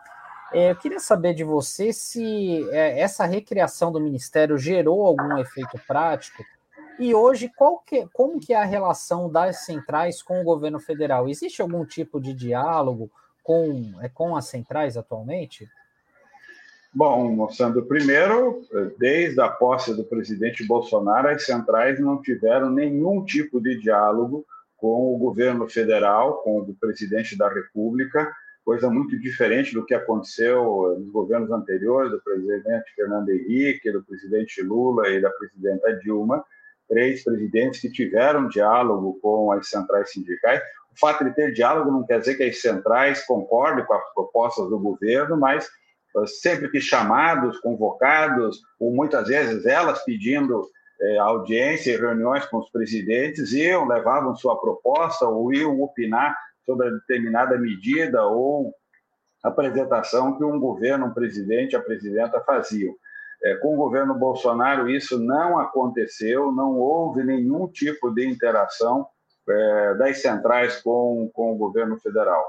É, 0.52 0.70
eu 0.70 0.76
queria 0.76 1.00
saber 1.00 1.34
de 1.34 1.42
você 1.42 1.92
se 1.92 2.68
é, 2.70 3.00
essa 3.00 3.24
recriação 3.24 3.90
do 3.90 4.00
Ministério 4.00 4.56
gerou 4.56 5.04
algum 5.04 5.36
efeito 5.38 5.78
prático 5.86 6.44
E 6.98 7.14
hoje, 7.14 7.50
qual 7.56 7.78
que, 7.78 8.06
como 8.12 8.38
que 8.38 8.52
é 8.52 8.56
a 8.56 8.64
relação 8.64 9.30
das 9.30 9.64
centrais 9.64 10.22
com 10.22 10.40
o 10.40 10.44
governo 10.44 10.78
federal? 10.78 11.28
Existe 11.28 11.60
algum 11.60 11.84
tipo 11.84 12.20
de 12.20 12.32
diálogo 12.32 13.10
com, 13.42 13.92
é, 14.00 14.08
com 14.08 14.36
as 14.36 14.46
centrais 14.46 14.96
atualmente? 14.96 15.68
Bom, 16.92 17.32
mostrando 17.32 17.84
primeiro, 17.84 18.62
desde 18.96 19.40
a 19.40 19.48
posse 19.48 19.92
do 19.96 20.04
presidente 20.04 20.64
Bolsonaro, 20.64 21.28
as 21.28 21.44
centrais 21.44 21.98
não 21.98 22.22
tiveram 22.22 22.70
nenhum 22.70 23.24
tipo 23.24 23.60
de 23.60 23.76
diálogo 23.80 24.46
com 24.76 25.12
o 25.12 25.18
governo 25.18 25.68
federal, 25.68 26.34
com 26.44 26.60
o 26.60 26.74
presidente 26.74 27.36
da 27.36 27.48
República, 27.48 28.32
coisa 28.64 28.88
muito 28.88 29.18
diferente 29.18 29.74
do 29.74 29.84
que 29.84 29.92
aconteceu 29.92 30.96
nos 30.98 31.10
governos 31.10 31.50
anteriores, 31.50 32.12
do 32.12 32.20
presidente 32.20 32.94
Fernando 32.94 33.28
Henrique, 33.28 33.90
do 33.90 34.04
presidente 34.04 34.62
Lula 34.62 35.08
e 35.08 35.20
da 35.20 35.30
presidenta 35.30 35.92
Dilma, 35.98 36.44
três 36.94 37.24
presidentes 37.24 37.80
que 37.80 37.90
tiveram 37.90 38.46
diálogo 38.46 39.18
com 39.20 39.50
as 39.50 39.68
centrais 39.68 40.12
sindicais. 40.12 40.62
O 40.92 40.98
fato 40.98 41.24
de 41.24 41.34
ter 41.34 41.52
diálogo 41.52 41.90
não 41.90 42.06
quer 42.06 42.20
dizer 42.20 42.36
que 42.36 42.44
as 42.44 42.60
centrais 42.60 43.26
concordem 43.26 43.84
com 43.84 43.94
as 43.94 44.14
propostas 44.14 44.68
do 44.68 44.78
governo, 44.78 45.36
mas 45.36 45.68
sempre 46.40 46.70
que 46.70 46.80
chamados, 46.80 47.58
convocados, 47.58 48.60
ou 48.78 48.94
muitas 48.94 49.26
vezes 49.26 49.66
elas 49.66 50.04
pedindo 50.04 50.64
é, 51.00 51.18
audiência 51.18 51.92
e 51.92 51.96
reuniões 51.96 52.46
com 52.46 52.58
os 52.58 52.70
presidentes, 52.70 53.52
iam, 53.52 53.88
levavam 53.88 54.36
sua 54.36 54.56
proposta 54.60 55.26
ou 55.26 55.52
iam 55.52 55.82
opinar 55.82 56.36
sobre 56.64 56.88
determinada 56.92 57.58
medida 57.58 58.24
ou 58.24 58.72
apresentação 59.42 60.38
que 60.38 60.44
um 60.44 60.60
governo, 60.60 61.06
um 61.06 61.12
presidente, 61.12 61.74
a 61.74 61.80
presidenta 61.80 62.40
faziam. 62.42 62.94
É, 63.44 63.56
com 63.56 63.74
o 63.74 63.76
governo 63.76 64.14
Bolsonaro, 64.14 64.88
isso 64.88 65.18
não 65.18 65.58
aconteceu, 65.58 66.50
não 66.50 66.78
houve 66.78 67.22
nenhum 67.22 67.68
tipo 67.68 68.10
de 68.10 68.26
interação 68.26 69.06
é, 69.46 69.94
das 69.96 70.22
centrais 70.22 70.80
com, 70.80 71.30
com 71.34 71.52
o 71.52 71.56
governo 71.56 71.98
federal. 72.00 72.42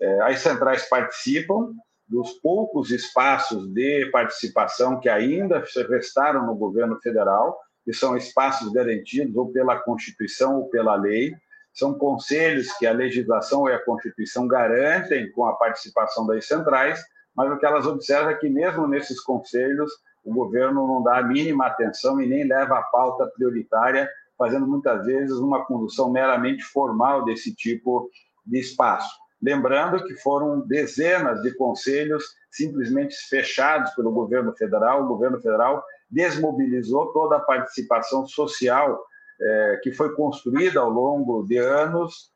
É, 0.00 0.20
as 0.20 0.38
centrais 0.38 0.88
participam, 0.88 1.74
dos 2.08 2.34
poucos 2.34 2.92
espaços 2.92 3.66
de 3.72 4.06
participação 4.12 5.00
que 5.00 5.08
ainda 5.08 5.64
restaram 5.88 6.46
no 6.46 6.54
governo 6.54 7.00
federal, 7.00 7.58
que 7.84 7.92
são 7.92 8.16
espaços 8.16 8.72
garantidos 8.72 9.36
ou 9.36 9.50
pela 9.50 9.80
Constituição 9.80 10.58
ou 10.58 10.68
pela 10.68 10.94
lei, 10.94 11.34
são 11.74 11.94
conselhos 11.94 12.72
que 12.78 12.86
a 12.86 12.92
legislação 12.92 13.68
e 13.68 13.72
a 13.72 13.84
Constituição 13.84 14.46
garantem 14.46 15.30
com 15.32 15.44
a 15.46 15.54
participação 15.54 16.24
das 16.26 16.46
centrais, 16.46 17.02
mas 17.34 17.50
o 17.50 17.58
que 17.58 17.66
elas 17.66 17.86
observam 17.86 18.30
é 18.30 18.34
que, 18.34 18.48
mesmo 18.48 18.86
nesses 18.86 19.20
conselhos, 19.20 19.90
o 20.26 20.34
governo 20.34 20.86
não 20.86 21.02
dá 21.02 21.18
a 21.18 21.22
mínima 21.22 21.66
atenção 21.66 22.20
e 22.20 22.26
nem 22.26 22.44
leva 22.44 22.78
a 22.78 22.82
pauta 22.82 23.26
prioritária, 23.28 24.10
fazendo 24.36 24.66
muitas 24.66 25.06
vezes 25.06 25.38
uma 25.38 25.64
condução 25.64 26.10
meramente 26.10 26.64
formal 26.64 27.24
desse 27.24 27.54
tipo 27.54 28.10
de 28.44 28.58
espaço. 28.58 29.08
Lembrando 29.40 30.04
que 30.04 30.14
foram 30.16 30.60
dezenas 30.66 31.40
de 31.42 31.54
conselhos 31.54 32.24
simplesmente 32.50 33.14
fechados 33.28 33.92
pelo 33.92 34.10
governo 34.10 34.52
federal. 34.56 35.04
O 35.04 35.08
governo 35.08 35.40
federal 35.40 35.84
desmobilizou 36.10 37.12
toda 37.12 37.36
a 37.36 37.40
participação 37.40 38.26
social 38.26 39.00
é, 39.40 39.80
que 39.82 39.92
foi 39.92 40.14
construída 40.14 40.80
ao 40.80 40.90
longo 40.90 41.44
de 41.44 41.58
anos 41.58 42.30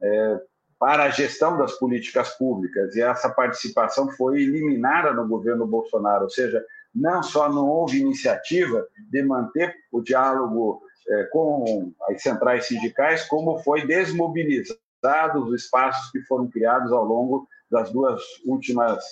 é, 0.00 0.40
para 0.78 1.04
a 1.04 1.10
gestão 1.10 1.56
das 1.56 1.72
políticas 1.72 2.36
públicas. 2.36 2.94
E 2.94 3.00
essa 3.00 3.30
participação 3.30 4.10
foi 4.10 4.42
eliminada 4.42 5.12
no 5.12 5.26
governo 5.26 5.66
Bolsonaro, 5.66 6.24
ou 6.24 6.30
seja, 6.30 6.62
não 6.94 7.22
só 7.22 7.48
não 7.48 7.66
houve 7.68 8.00
iniciativa 8.00 8.86
de 9.10 9.22
manter 9.22 9.74
o 9.90 10.00
diálogo 10.00 10.82
é, 11.08 11.24
com 11.24 11.92
as 12.08 12.22
centrais 12.22 12.66
sindicais, 12.66 13.24
como 13.24 13.58
foi 13.58 13.86
desmobilizado 13.86 14.78
os 15.44 15.62
espaços 15.62 16.10
que 16.10 16.20
foram 16.22 16.48
criados 16.48 16.92
ao 16.92 17.04
longo 17.04 17.48
das 17.70 17.90
duas 17.90 18.22
últimas 18.44 19.02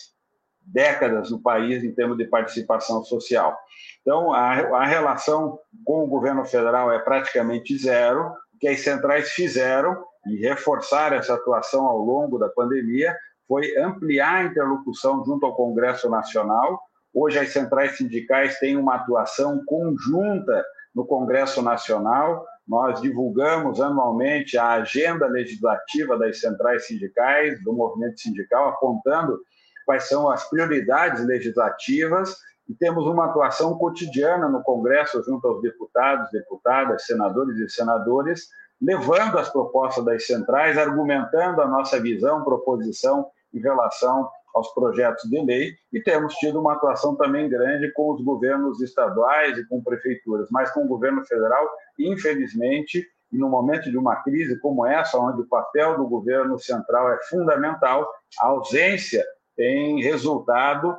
décadas 0.64 1.30
no 1.30 1.40
país 1.40 1.82
em 1.82 1.92
termos 1.92 2.16
de 2.16 2.26
participação 2.26 3.02
social. 3.02 3.58
Então, 4.02 4.32
a, 4.32 4.52
a 4.52 4.86
relação 4.86 5.58
com 5.84 6.04
o 6.04 6.06
governo 6.06 6.44
federal 6.44 6.92
é 6.92 6.98
praticamente 6.98 7.76
zero. 7.76 8.28
O 8.54 8.58
que 8.60 8.68
as 8.68 8.80
centrais 8.80 9.30
fizeram 9.30 10.04
e 10.26 10.36
reforçar 10.36 11.12
essa 11.12 11.34
atuação 11.34 11.86
ao 11.86 11.98
longo 11.98 12.38
da 12.38 12.48
pandemia 12.48 13.16
foi 13.48 13.76
ampliar 13.78 14.36
a 14.36 14.44
interlocução 14.44 15.24
junto 15.24 15.44
ao 15.44 15.56
Congresso 15.56 16.08
Nacional. 16.08 16.80
Hoje, 17.12 17.38
as 17.38 17.50
centrais 17.50 17.96
sindicais 17.96 18.58
têm 18.58 18.76
uma 18.76 18.96
atuação 18.96 19.62
conjunta 19.66 20.64
no 20.94 21.04
Congresso 21.04 21.62
Nacional, 21.62 22.44
nós 22.70 23.00
divulgamos 23.00 23.80
anualmente 23.80 24.56
a 24.56 24.70
agenda 24.74 25.26
legislativa 25.26 26.16
das 26.16 26.38
centrais 26.38 26.86
sindicais, 26.86 27.60
do 27.64 27.72
movimento 27.72 28.20
sindical, 28.20 28.68
apontando 28.68 29.40
quais 29.84 30.04
são 30.08 30.30
as 30.30 30.48
prioridades 30.48 31.26
legislativas. 31.26 32.36
E 32.68 32.74
temos 32.74 33.04
uma 33.06 33.26
atuação 33.26 33.76
cotidiana 33.76 34.48
no 34.48 34.62
Congresso 34.62 35.20
junto 35.24 35.48
aos 35.48 35.60
deputados, 35.60 36.30
deputadas, 36.30 37.06
senadores 37.06 37.58
e 37.58 37.68
senadoras, 37.68 38.42
levando 38.80 39.36
as 39.36 39.50
propostas 39.50 40.04
das 40.04 40.24
centrais, 40.24 40.78
argumentando 40.78 41.60
a 41.60 41.66
nossa 41.66 42.00
visão, 42.00 42.44
proposição 42.44 43.26
em 43.52 43.58
relação 43.58 44.30
aos 44.54 44.72
projetos 44.74 45.28
de 45.28 45.40
lei 45.44 45.72
e 45.92 46.02
temos 46.02 46.34
tido 46.34 46.60
uma 46.60 46.74
atuação 46.74 47.16
também 47.16 47.48
grande 47.48 47.92
com 47.92 48.12
os 48.12 48.22
governos 48.22 48.80
estaduais 48.80 49.56
e 49.58 49.66
com 49.68 49.82
prefeituras, 49.82 50.48
mas 50.50 50.70
com 50.72 50.84
o 50.84 50.88
governo 50.88 51.24
federal, 51.24 51.68
infelizmente, 51.98 53.06
no 53.30 53.48
momento 53.48 53.90
de 53.90 53.96
uma 53.96 54.16
crise 54.22 54.58
como 54.60 54.84
essa, 54.84 55.18
onde 55.18 55.42
o 55.42 55.48
papel 55.48 55.96
do 55.96 56.08
governo 56.08 56.58
central 56.58 57.12
é 57.12 57.18
fundamental, 57.28 58.10
a 58.40 58.46
ausência 58.46 59.24
tem 59.56 60.02
resultado 60.02 60.96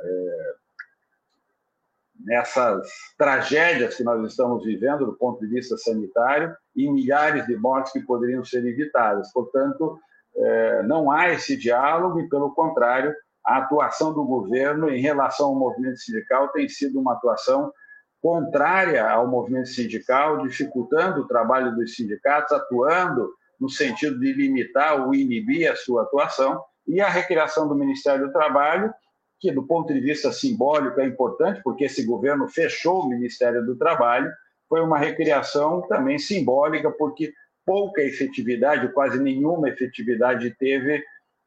é, 0.00 0.54
nessas 2.24 2.88
tragédias 3.18 3.96
que 3.96 4.04
nós 4.04 4.24
estamos 4.26 4.64
vivendo 4.64 5.06
do 5.06 5.14
ponto 5.14 5.40
de 5.40 5.46
vista 5.46 5.76
sanitário 5.76 6.54
e 6.74 6.90
milhares 6.90 7.46
de 7.46 7.56
mortes 7.56 7.92
que 7.92 8.00
poderiam 8.00 8.44
ser 8.44 8.64
evitadas. 8.64 9.32
Portanto, 9.32 9.98
é, 10.36 10.82
não 10.82 11.10
há 11.10 11.30
esse 11.30 11.56
diálogo 11.56 12.20
e, 12.20 12.28
pelo 12.28 12.54
contrário, 12.54 13.14
a 13.44 13.58
atuação 13.58 14.14
do 14.14 14.24
governo 14.24 14.88
em 14.88 15.00
relação 15.00 15.48
ao 15.48 15.54
movimento 15.54 15.98
sindical 15.98 16.48
tem 16.48 16.68
sido 16.68 17.00
uma 17.00 17.14
atuação 17.14 17.72
contrária 18.22 19.04
ao 19.10 19.26
movimento 19.26 19.68
sindical, 19.68 20.46
dificultando 20.46 21.22
o 21.22 21.26
trabalho 21.26 21.74
dos 21.74 21.96
sindicatos, 21.96 22.52
atuando 22.52 23.30
no 23.60 23.68
sentido 23.68 24.18
de 24.18 24.32
limitar 24.32 25.04
ou 25.04 25.14
inibir 25.14 25.70
a 25.70 25.76
sua 25.76 26.02
atuação, 26.02 26.62
e 26.86 27.00
a 27.00 27.08
recriação 27.08 27.68
do 27.68 27.74
Ministério 27.74 28.26
do 28.26 28.32
Trabalho, 28.32 28.92
que 29.40 29.50
do 29.50 29.66
ponto 29.66 29.92
de 29.92 30.00
vista 30.00 30.32
simbólico 30.32 31.00
é 31.00 31.06
importante, 31.06 31.60
porque 31.64 31.84
esse 31.84 32.04
governo 32.04 32.48
fechou 32.48 33.02
o 33.02 33.08
Ministério 33.08 33.64
do 33.64 33.76
Trabalho, 33.76 34.30
foi 34.68 34.80
uma 34.80 34.98
recriação 34.98 35.82
também 35.88 36.18
simbólica, 36.18 36.90
porque 36.90 37.32
pouca 37.64 38.02
efetividade, 38.02 38.92
quase 38.92 39.18
nenhuma 39.18 39.68
efetividade 39.68 40.50
teve 40.58 41.02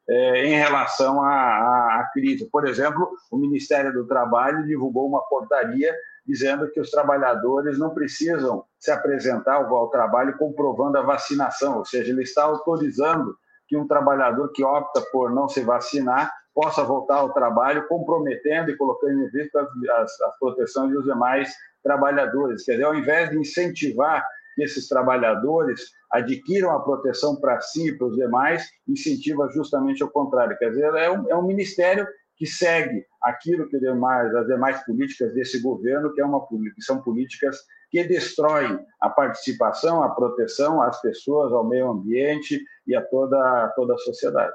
é, 0.08 0.46
em 0.46 0.56
relação 0.56 1.22
à, 1.22 2.00
à, 2.00 2.10
crise. 2.12 2.48
Por 2.50 2.66
exemplo, 2.66 3.10
o 3.30 3.36
Ministério 3.36 3.92
do 3.92 4.06
Trabalho 4.06 4.64
divulgou 4.66 5.08
uma 5.08 5.22
portaria 5.22 5.92
dizendo 6.24 6.70
que 6.70 6.80
os 6.80 6.90
trabalhadores 6.90 7.78
não 7.78 7.90
precisam 7.90 8.64
se 8.78 8.90
apresentar 8.90 9.54
ao, 9.54 9.88
trabalho 9.90 10.36
comprovando 10.36 10.98
a 10.98 11.02
vacinação, 11.02 11.78
ou 11.78 11.84
seja, 11.84 12.12
ele 12.12 12.22
está 12.22 12.44
autorizando 12.44 13.36
que 13.68 13.76
um 13.76 13.86
trabalhador 13.86 14.50
que 14.52 14.64
opta 14.64 15.00
por 15.12 15.32
não 15.32 15.48
se 15.48 15.60
vacinar 15.60 16.32
possa 16.54 16.82
voltar 16.82 17.16
ao 17.16 17.32
trabalho, 17.32 17.86
comprometendo 17.86 18.70
e 18.70 18.76
colocando 18.76 19.22
em 19.22 19.28
vista 19.28 19.60
as, 19.60 19.68
as, 19.90 20.20
as 20.20 20.38
proteções 20.38 20.92
dos 20.92 21.04
demais 21.04 21.54
trabalhadores. 21.82 22.64
Quer 22.64 22.72
dizer, 22.72 22.84
ao 22.84 22.94
invés 22.94 23.30
de 23.30 23.38
incentivar 23.38 24.26
que 24.56 24.64
esses 24.64 24.88
trabalhadores 24.88 25.92
adquiram 26.10 26.70
a 26.70 26.80
proteção 26.80 27.36
para 27.36 27.60
si 27.60 27.88
e 27.88 27.96
para 27.96 28.06
os 28.06 28.16
demais, 28.16 28.66
incentiva 28.88 29.48
justamente 29.52 30.02
o 30.02 30.10
contrário. 30.10 30.56
Quer 30.58 30.70
dizer, 30.70 30.94
é 30.94 31.10
um, 31.10 31.30
é 31.30 31.36
um 31.36 31.46
ministério 31.46 32.08
que 32.36 32.46
segue 32.46 33.04
aquilo 33.22 33.68
que 33.68 33.78
demais, 33.78 34.34
as 34.34 34.46
demais 34.46 34.82
políticas 34.84 35.32
desse 35.34 35.60
governo, 35.60 36.12
que, 36.12 36.20
é 36.20 36.24
uma, 36.24 36.44
que 36.46 36.82
são 36.82 37.02
políticas 37.02 37.58
que 37.90 38.02
destroem 38.04 38.78
a 39.00 39.08
participação, 39.08 40.02
a 40.02 40.08
proteção 40.08 40.82
às 40.82 41.00
pessoas, 41.00 41.52
ao 41.52 41.66
meio 41.66 41.90
ambiente 41.90 42.62
e 42.86 42.96
a 42.96 43.02
toda, 43.02 43.72
toda 43.76 43.94
a 43.94 43.98
sociedade. 43.98 44.52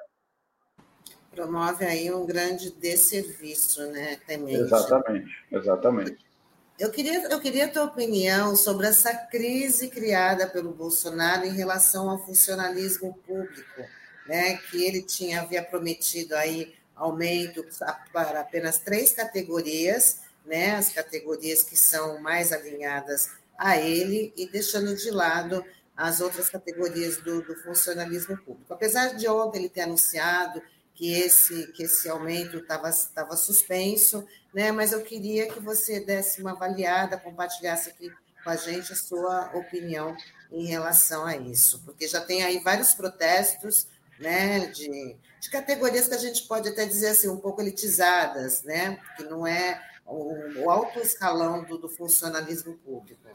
Promove 1.32 1.86
aí 1.86 2.12
um 2.14 2.26
grande 2.26 2.72
desserviço, 2.72 3.90
né, 3.92 4.18
Clemente? 4.18 4.60
Exatamente, 4.60 5.32
exatamente. 5.52 6.31
Eu 6.80 6.90
queria, 6.90 7.22
eu 7.28 7.40
queria 7.40 7.66
a 7.66 7.68
tua 7.68 7.84
opinião 7.84 8.56
sobre 8.56 8.88
essa 8.88 9.14
crise 9.14 9.88
criada 9.88 10.48
pelo 10.48 10.74
Bolsonaro 10.74 11.46
em 11.46 11.54
relação 11.54 12.10
ao 12.10 12.26
funcionalismo 12.26 13.14
público, 13.26 13.82
né? 14.26 14.58
Que 14.58 14.84
ele 14.84 15.04
tinha 15.04 15.42
havia 15.42 15.64
prometido 15.64 16.36
aí 16.36 16.74
aumento 16.96 17.66
para 18.12 18.42
apenas 18.42 18.80
três 18.80 19.12
categorias, 19.12 20.22
né? 20.46 20.76
As 20.76 20.90
categorias 20.90 21.64
que 21.64 21.78
são 21.78 22.20
mais 22.20 22.52
alinhadas 22.52 23.30
a 23.58 23.78
ele 23.78 24.34
e 24.36 24.48
deixando 24.48 24.96
de 24.96 25.12
lado 25.12 25.64
as 25.96 26.20
outras 26.20 26.50
categorias 26.50 27.18
do, 27.18 27.44
do 27.44 27.56
funcionalismo 27.58 28.36
público. 28.38 28.74
Apesar 28.74 29.16
de 29.16 29.28
ontem 29.28 29.60
ele 29.60 29.70
ter 29.70 29.82
anunciado 29.82 30.62
que 31.02 31.12
esse, 31.14 31.66
que 31.72 31.82
esse 31.82 32.08
aumento 32.08 32.58
estava 32.58 33.36
suspenso, 33.36 34.24
né? 34.54 34.72
mas 34.72 34.92
eu 34.92 35.02
queria 35.02 35.52
que 35.52 35.60
você 35.60 36.00
desse 36.00 36.44
uma 36.44 36.52
avaliada, 36.52 37.18
compartilhasse 37.18 37.90
aqui 37.90 38.14
com 38.44 38.50
a 38.52 38.56
gente 38.56 38.94
a 38.94 38.96
sua 38.96 39.50
opinião 39.56 40.16
em 40.52 40.68
relação 40.68 41.26
a 41.26 41.36
isso, 41.36 41.82
porque 41.84 42.08
já 42.08 42.22
tem 42.22 42.44
aí 42.44 42.60
vários 42.60 42.94
protestos 42.94 43.88
né, 44.20 44.68
de, 44.68 45.16
de 45.40 45.50
categorias 45.50 46.08
que 46.08 46.14
a 46.14 46.20
gente 46.20 46.44
pode 46.44 46.70
até 46.70 46.86
dizer 46.86 47.08
assim, 47.08 47.30
um 47.30 47.40
pouco 47.40 47.64
elitizadas, 47.64 48.62
né, 48.62 49.00
que 49.18 49.24
não 49.24 49.48
é 49.48 49.82
o, 50.06 50.36
o 50.60 50.70
alto 50.70 51.00
escalão 51.00 51.64
do, 51.64 51.80
do 51.80 51.90
funcionalismo 51.90 52.78
público. 52.78 53.28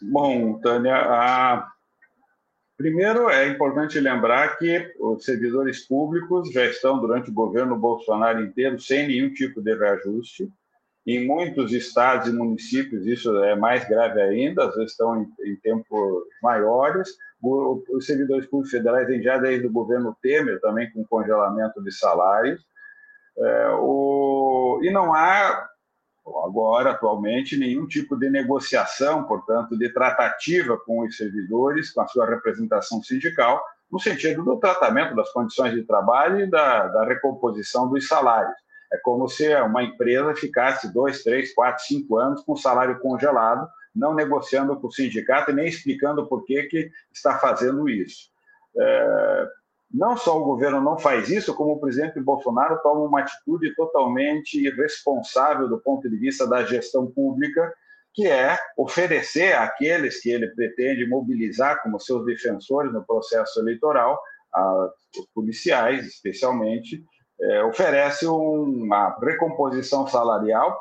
Bom, 0.00 0.60
Tânia, 0.60 0.94
a... 0.94 1.72
primeiro 2.82 3.30
é 3.30 3.46
importante 3.46 4.00
lembrar 4.00 4.58
que 4.58 4.92
os 4.98 5.24
servidores 5.24 5.86
públicos 5.86 6.50
já 6.50 6.64
estão, 6.64 6.98
durante 6.98 7.30
o 7.30 7.34
governo 7.34 7.78
Bolsonaro 7.78 8.42
inteiro, 8.42 8.80
sem 8.80 9.06
nenhum 9.06 9.32
tipo 9.32 9.62
de 9.62 9.72
reajuste. 9.72 10.50
Em 11.06 11.24
muitos 11.24 11.72
estados 11.72 12.28
e 12.28 12.32
municípios, 12.32 13.06
isso 13.06 13.36
é 13.44 13.54
mais 13.54 13.88
grave 13.88 14.20
ainda, 14.20 14.64
às 14.64 14.74
vezes 14.74 14.90
estão 14.90 15.22
em, 15.22 15.52
em 15.52 15.56
tempos 15.56 16.24
maiores. 16.42 17.08
Os 17.40 18.04
servidores 18.04 18.46
públicos 18.46 18.70
federais 18.70 19.06
vêm 19.06 19.22
já 19.22 19.38
desde 19.38 19.66
o 19.66 19.72
governo 19.72 20.16
Temer, 20.20 20.60
também 20.60 20.90
com 20.90 21.04
congelamento 21.04 21.82
de 21.82 21.92
salários. 21.92 22.64
É, 23.38 23.68
o, 23.78 24.80
e 24.82 24.90
não 24.90 25.14
há, 25.14 25.68
agora, 26.44 26.90
atualmente, 26.90 27.56
nenhum 27.56 27.86
tipo 27.86 28.16
de 28.16 28.30
negociação, 28.30 29.24
portanto, 29.24 29.76
de 29.76 29.92
tratativa 29.92 30.78
com 30.78 31.00
os 31.00 31.16
servidores, 31.16 31.90
com 31.90 32.00
a 32.00 32.06
sua 32.06 32.26
representação 32.26 33.02
sindical, 33.02 33.62
no 33.90 33.98
sentido 33.98 34.42
do 34.42 34.58
tratamento 34.58 35.14
das 35.14 35.30
condições 35.32 35.74
de 35.74 35.82
trabalho 35.82 36.40
e 36.40 36.50
da, 36.50 36.88
da 36.88 37.04
recomposição 37.04 37.88
dos 37.88 38.08
salários. 38.08 38.54
É 38.92 38.98
como 38.98 39.28
se 39.28 39.54
uma 39.62 39.82
empresa 39.82 40.34
ficasse 40.34 40.92
dois, 40.92 41.22
três, 41.22 41.54
quatro, 41.54 41.84
cinco 41.84 42.16
anos 42.18 42.42
com 42.42 42.52
o 42.52 42.56
salário 42.56 42.98
congelado, 43.00 43.66
não 43.94 44.14
negociando 44.14 44.78
com 44.78 44.86
o 44.86 44.92
sindicato 44.92 45.50
e 45.50 45.54
nem 45.54 45.66
explicando 45.66 46.26
por 46.26 46.44
que, 46.44 46.62
que 46.64 46.90
está 47.12 47.38
fazendo 47.38 47.88
isso. 47.88 48.30
É, 48.78 49.48
não 49.92 50.16
só 50.16 50.40
o 50.40 50.44
governo 50.44 50.80
não 50.80 50.98
faz 50.98 51.28
isso, 51.28 51.54
como 51.54 51.72
o 51.72 51.80
presidente 51.80 52.18
Bolsonaro 52.20 52.80
toma 52.82 53.00
uma 53.00 53.20
atitude 53.20 53.74
totalmente 53.74 54.58
irresponsável 54.64 55.68
do 55.68 55.78
ponto 55.78 56.08
de 56.08 56.16
vista 56.16 56.46
da 56.46 56.64
gestão 56.64 57.06
pública, 57.06 57.72
que 58.14 58.26
é 58.26 58.58
oferecer 58.76 59.54
àqueles 59.56 60.20
que 60.20 60.30
ele 60.30 60.48
pretende 60.48 61.06
mobilizar 61.06 61.82
como 61.82 62.00
seus 62.00 62.24
defensores 62.24 62.92
no 62.92 63.04
processo 63.04 63.60
eleitoral, 63.60 64.20
os 65.18 65.26
policiais 65.34 66.06
especialmente, 66.06 67.02
é, 67.40 67.64
oferece 67.64 68.26
uma 68.26 69.16
recomposição 69.20 70.06
salarial 70.06 70.78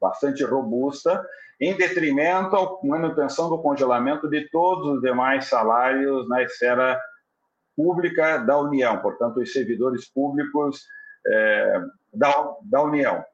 bastante 0.00 0.44
robusta, 0.44 1.24
em 1.60 1.74
detrimento 1.74 2.54
à 2.56 2.78
manutenção 2.86 3.48
do 3.48 3.58
congelamento 3.58 4.28
de 4.28 4.48
todos 4.50 4.96
os 4.96 5.00
demais 5.00 5.46
salários 5.46 6.28
na 6.28 6.42
esfera 6.42 7.00
pública 7.76 8.38
da 8.38 8.58
União, 8.58 8.98
portanto, 9.00 9.40
os 9.40 9.52
servidores 9.52 10.08
públicos 10.08 10.84
é, 11.26 11.80
da, 12.12 12.54
da 12.62 12.82
União, 12.82 13.24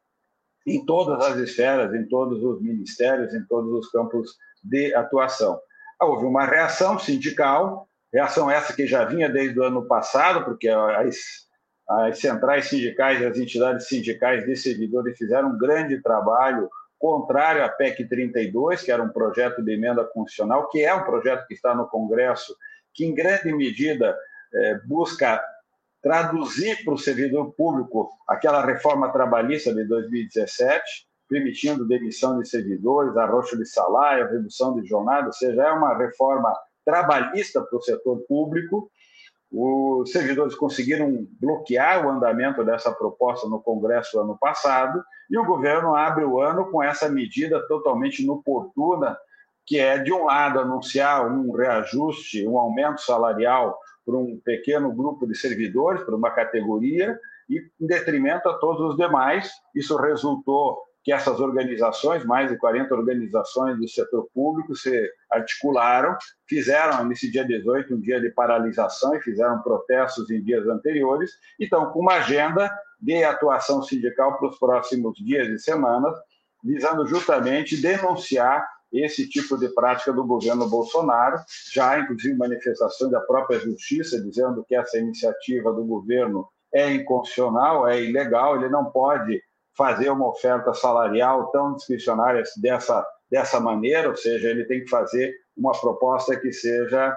em 0.67 0.85
todas 0.85 1.25
as 1.25 1.37
esferas, 1.39 1.95
em 1.95 2.07
todos 2.09 2.43
os 2.43 2.63
ministérios, 2.63 3.35
em 3.35 3.45
todos 3.47 3.73
os 3.73 3.91
campos 3.91 4.37
de 4.63 4.95
atuação. 4.95 5.61
Houve 6.01 6.27
uma 6.27 6.45
reação 6.45 6.99
sindical, 6.99 7.89
reação 8.13 8.51
essa 8.51 8.73
que 8.73 8.87
já 8.87 9.05
vinha 9.05 9.29
desde 9.29 9.59
o 9.59 9.65
ano 9.65 9.87
passado, 9.87 10.45
porque 10.45 10.69
as 10.69 11.49
as 11.91 12.21
centrais 12.21 12.69
sindicais 12.69 13.21
e 13.21 13.27
as 13.27 13.37
entidades 13.37 13.89
sindicais 13.89 14.47
de 14.47 14.55
servidores 14.55 15.19
fizeram 15.19 15.49
um 15.49 15.59
grande 15.59 16.01
trabalho 16.01 16.71
contrário 16.97 17.65
à 17.65 17.69
PEC 17.69 18.05
32, 18.05 18.83
que 18.83 18.93
era 18.93 19.03
um 19.03 19.09
projeto 19.09 19.61
de 19.61 19.73
emenda 19.73 20.05
constitucional, 20.05 20.69
que 20.69 20.85
é 20.85 20.95
um 20.95 21.03
projeto 21.03 21.47
que 21.49 21.55
está 21.55 21.75
no 21.75 21.89
Congresso, 21.89 22.55
que 22.95 23.05
em 23.05 23.13
grande 23.13 23.53
medida 23.53 24.17
busca 24.87 25.43
traduzir 26.03 26.83
para 26.85 26.95
o 26.95 26.99
servidor 26.99 27.53
público 27.53 28.11
aquela 28.27 28.65
reforma 28.65 29.13
trabalhista 29.13 29.75
de 29.75 29.85
2017, 29.85 30.83
permitindo 31.29 31.87
demissão 31.87 32.41
de 32.41 32.49
servidores, 32.49 33.17
arroxo 33.17 33.57
de 33.57 33.67
salário, 33.67 34.31
redução 34.31 34.81
de 34.81 34.87
jornada, 34.87 35.27
ou 35.27 35.33
seja, 35.33 35.63
é 35.63 35.73
uma 35.73 35.97
reforma 35.97 36.53
trabalhista 36.85 37.63
para 37.63 37.79
o 37.79 37.83
setor 37.83 38.19
público, 38.27 38.91
os 39.53 40.13
servidores 40.13 40.55
conseguiram 40.55 41.27
bloquear 41.41 42.07
o 42.07 42.11
andamento 42.11 42.65
dessa 42.65 42.93
proposta 42.93 43.49
no 43.49 43.61
Congresso 43.61 44.21
ano 44.21 44.39
passado 44.39 45.03
e 45.29 45.37
o 45.37 45.45
governo 45.45 45.95
abre 45.95 46.25
o 46.25 46.41
ano 46.41 46.71
com 46.71 46.81
essa 46.81 47.09
medida 47.09 47.61
totalmente 47.67 48.23
inoportuna, 48.23 49.19
que 49.67 49.79
é, 49.79 49.99
de 49.99 50.13
um 50.13 50.25
lado, 50.25 50.61
anunciar 50.61 51.27
um 51.27 51.51
reajuste, 51.53 52.47
um 52.47 52.59
aumento 52.59 53.01
salarial 53.01 53.77
para 54.05 54.17
um 54.17 54.41
pequeno 54.45 54.93
grupo 54.93 55.27
de 55.27 55.37
servidores, 55.37 56.03
para 56.03 56.17
uma 56.17 56.31
categoria, 56.31 57.19
e 57.49 57.59
em 57.81 57.87
detrimento 57.87 58.49
a 58.49 58.59
todos 58.59 58.91
os 58.91 58.97
demais. 58.97 59.51
Isso 59.75 59.97
resultou 59.97 60.79
que 61.03 61.13
essas 61.13 61.41
organizações, 61.41 62.25
mais 62.25 62.51
de 62.51 62.59
40 62.59 62.95
organizações 62.95 63.79
do 63.79 63.89
setor 63.89 64.29
público, 64.35 64.75
se 64.77 65.11
articularam, 65.31 66.17
fizeram 66.47 67.05
nesse 67.05 67.31
dia 67.31 67.45
18 67.45 67.95
um 67.95 68.01
dia 68.01 68.21
de 68.21 68.31
paralisação 68.31 69.15
e 69.15 69.21
fizeram 69.21 69.63
protestos 69.63 70.31
em 70.31 70.43
dias 70.43 70.67
anteriores, 70.69 71.33
e 71.59 71.65
estão 71.65 71.91
com 71.91 72.01
uma 72.01 72.17
agenda 72.17 72.71
de 73.01 73.25
atuação 73.25 73.83
sindical 73.83 74.39
para 74.39 74.49
os 74.49 74.59
próximos 74.59 75.17
dias 75.17 75.49
e 75.49 75.59
semanas, 75.59 76.15
visando 76.63 77.07
justamente 77.07 77.81
denunciar 77.81 78.69
esse 78.93 79.29
tipo 79.29 79.57
de 79.57 79.69
prática 79.69 80.13
do 80.13 80.25
governo 80.25 80.69
Bolsonaro, 80.69 81.39
já 81.73 81.99
inclusive 81.99 82.37
manifestação 82.37 83.11
da 83.11 83.21
própria 83.21 83.59
justiça 83.61 84.21
dizendo 84.21 84.65
que 84.65 84.75
essa 84.75 84.99
iniciativa 84.99 85.73
do 85.73 85.85
governo 85.85 86.49
é 86.73 86.93
inconstitucional, 86.93 87.89
é 87.89 88.03
ilegal, 88.03 88.57
ele 88.57 88.69
não 88.69 88.87
pode 88.87 89.43
fazer 89.77 90.11
uma 90.11 90.29
oferta 90.29 90.75
salarial 90.75 91.51
tão 91.51 91.75
discricionária 91.75 92.43
dessa, 92.61 93.07
dessa 93.31 93.61
maneira, 93.61 94.09
ou 94.09 94.17
seja, 94.17 94.49
ele 94.49 94.65
tem 94.65 94.85
que 94.85 94.91
fazer 94.91 95.35
uma 95.57 95.73
proposta 95.73 96.37
que 96.37 96.53
seja 96.53 97.17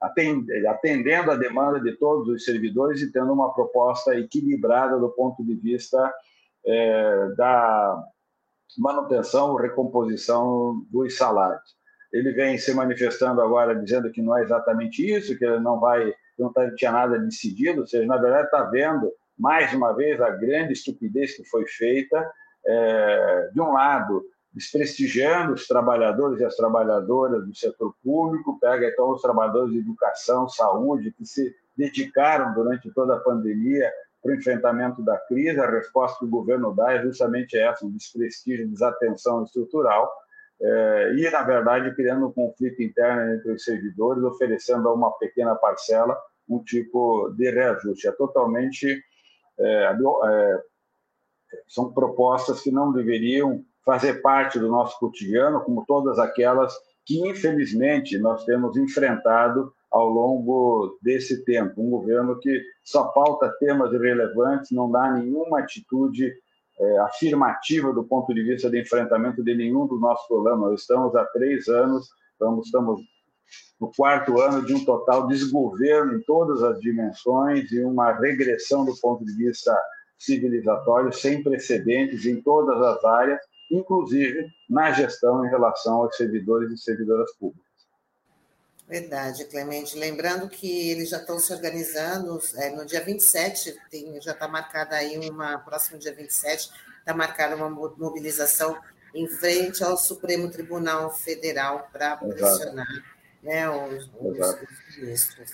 atendendo 0.00 1.32
a 1.32 1.36
demanda 1.36 1.80
de 1.80 1.96
todos 1.96 2.28
os 2.28 2.44
servidores 2.44 3.02
e 3.02 3.10
tendo 3.10 3.32
uma 3.32 3.52
proposta 3.52 4.16
equilibrada 4.16 4.96
do 4.98 5.10
ponto 5.10 5.44
de 5.44 5.54
vista 5.54 6.14
é, 6.64 7.28
da 7.36 8.04
manutenção 8.76 9.54
recomposição 9.54 10.84
dos 10.90 11.16
salários. 11.16 11.76
Ele 12.12 12.32
vem 12.32 12.58
se 12.58 12.74
manifestando 12.74 13.40
agora 13.40 13.74
dizendo 13.74 14.10
que 14.10 14.22
não 14.22 14.36
é 14.36 14.42
exatamente 14.42 15.04
isso, 15.08 15.36
que 15.38 15.44
ele 15.44 15.60
não 15.60 15.78
vai, 15.78 16.12
não 16.38 16.52
tá, 16.52 16.70
tinha 16.74 16.92
nada 16.92 17.18
decidido, 17.18 17.82
ou 17.82 17.86
seja, 17.86 18.06
na 18.06 18.16
verdade 18.16 18.46
está 18.46 18.62
vendo 18.64 19.12
mais 19.38 19.72
uma 19.72 19.92
vez, 19.92 20.20
a 20.20 20.30
grande 20.30 20.72
estupidez 20.72 21.36
que 21.36 21.44
foi 21.44 21.64
feita, 21.66 22.28
é, 22.66 23.50
de 23.52 23.60
um 23.60 23.72
lado, 23.72 24.24
desprestigiando 24.52 25.52
os 25.52 25.68
trabalhadores 25.68 26.40
e 26.40 26.44
as 26.44 26.56
trabalhadoras 26.56 27.46
do 27.46 27.54
setor 27.54 27.94
público, 28.02 28.58
pega 28.58 28.88
então 28.88 29.10
os 29.10 29.22
trabalhadores 29.22 29.72
de 29.72 29.78
educação, 29.78 30.48
saúde, 30.48 31.12
que 31.12 31.24
se 31.24 31.54
dedicaram 31.76 32.52
durante 32.54 32.90
toda 32.92 33.14
a 33.14 33.20
pandemia 33.20 33.90
para 34.22 34.32
o 34.32 34.34
enfrentamento 34.34 35.02
da 35.02 35.16
crise, 35.18 35.60
a 35.60 35.70
resposta 35.70 36.18
que 36.18 36.24
o 36.24 36.30
governo 36.30 36.74
dá 36.74 36.92
é 36.92 37.02
justamente 37.02 37.56
essa, 37.56 37.86
um 37.86 37.90
desprestígio, 37.90 38.68
desatenção 38.68 39.44
estrutural, 39.44 40.12
é, 40.60 41.12
e, 41.16 41.30
na 41.30 41.42
verdade, 41.42 41.94
criando 41.94 42.26
um 42.26 42.32
conflito 42.32 42.82
interno 42.82 43.34
entre 43.34 43.52
os 43.52 43.62
servidores, 43.62 44.22
oferecendo 44.24 44.88
a 44.88 44.94
uma 44.94 45.12
pequena 45.12 45.54
parcela 45.54 46.18
um 46.48 46.62
tipo 46.62 47.30
de 47.36 47.50
reajuste. 47.50 48.08
É 48.08 48.12
totalmente 48.12 49.02
é, 49.58 49.92
é, 49.92 50.62
são 51.66 51.92
propostas 51.92 52.60
que 52.60 52.70
não 52.70 52.92
deveriam 52.92 53.64
fazer 53.84 54.20
parte 54.20 54.58
do 54.58 54.68
nosso 54.68 54.98
cotidiano, 54.98 55.62
como 55.62 55.84
todas 55.86 56.18
aquelas 56.18 56.74
que, 57.04 57.26
infelizmente, 57.26 58.18
nós 58.18 58.44
temos 58.44 58.76
enfrentado 58.76 59.72
ao 59.90 60.08
longo 60.08 60.98
desse 61.02 61.44
tempo. 61.44 61.80
Um 61.80 61.90
governo 61.90 62.38
que 62.38 62.62
só 62.84 63.04
pauta 63.04 63.54
temas 63.58 63.92
irrelevantes, 63.92 64.70
não 64.70 64.90
dá 64.90 65.12
nenhuma 65.12 65.60
atitude 65.60 66.32
é, 66.78 66.98
afirmativa 66.98 67.92
do 67.92 68.04
ponto 68.04 68.32
de 68.34 68.42
vista 68.42 68.70
de 68.70 68.80
enfrentamento 68.80 69.42
de 69.42 69.54
nenhum 69.54 69.86
dos 69.86 70.00
nossos 70.00 70.26
problemas. 70.26 70.80
Estamos 70.80 71.14
há 71.16 71.24
três 71.26 71.68
anos, 71.68 72.08
estamos, 72.32 72.66
estamos 72.66 73.00
no 73.80 73.90
quarto 73.96 74.40
ano 74.40 74.64
de 74.64 74.74
um 74.74 74.84
total 74.84 75.26
desgoverno 75.26 76.14
em 76.14 76.22
todas 76.22 76.62
as 76.62 76.78
dimensões 76.80 77.70
e 77.72 77.80
uma 77.80 78.12
regressão 78.12 78.84
do 78.84 78.94
ponto 79.00 79.24
de 79.24 79.32
vista 79.32 79.76
civilizatório 80.18 81.12
sem 81.12 81.42
precedentes 81.42 82.26
em 82.26 82.42
todas 82.42 82.80
as 82.82 83.04
áreas 83.04 83.40
inclusive 83.70 84.48
na 84.68 84.90
gestão 84.92 85.44
em 85.44 85.48
relação 85.48 86.02
aos 86.02 86.16
servidores 86.16 86.72
e 86.72 86.78
servidoras 86.78 87.30
públicas. 87.36 87.67
Verdade, 88.88 89.44
Clemente. 89.44 89.98
Lembrando 89.98 90.48
que 90.48 90.90
eles 90.90 91.10
já 91.10 91.18
estão 91.18 91.38
se 91.38 91.52
organizando, 91.52 92.40
é, 92.56 92.70
no 92.70 92.86
dia 92.86 93.04
27, 93.04 93.78
tem, 93.90 94.18
já 94.18 94.32
está 94.32 94.48
marcada 94.48 94.96
aí 94.96 95.18
uma, 95.28 95.58
próximo 95.58 95.98
dia 95.98 96.14
27, 96.14 96.70
está 96.98 97.12
marcada 97.12 97.54
uma 97.54 97.68
mobilização 97.68 98.80
em 99.14 99.28
frente 99.28 99.84
ao 99.84 99.98
Supremo 99.98 100.50
Tribunal 100.50 101.14
Federal 101.14 101.86
para 101.92 102.16
pressionar 102.16 102.86
né, 103.42 103.68
os, 103.68 104.10
os, 104.18 104.38
os 104.38 104.96
ministros. 104.96 105.52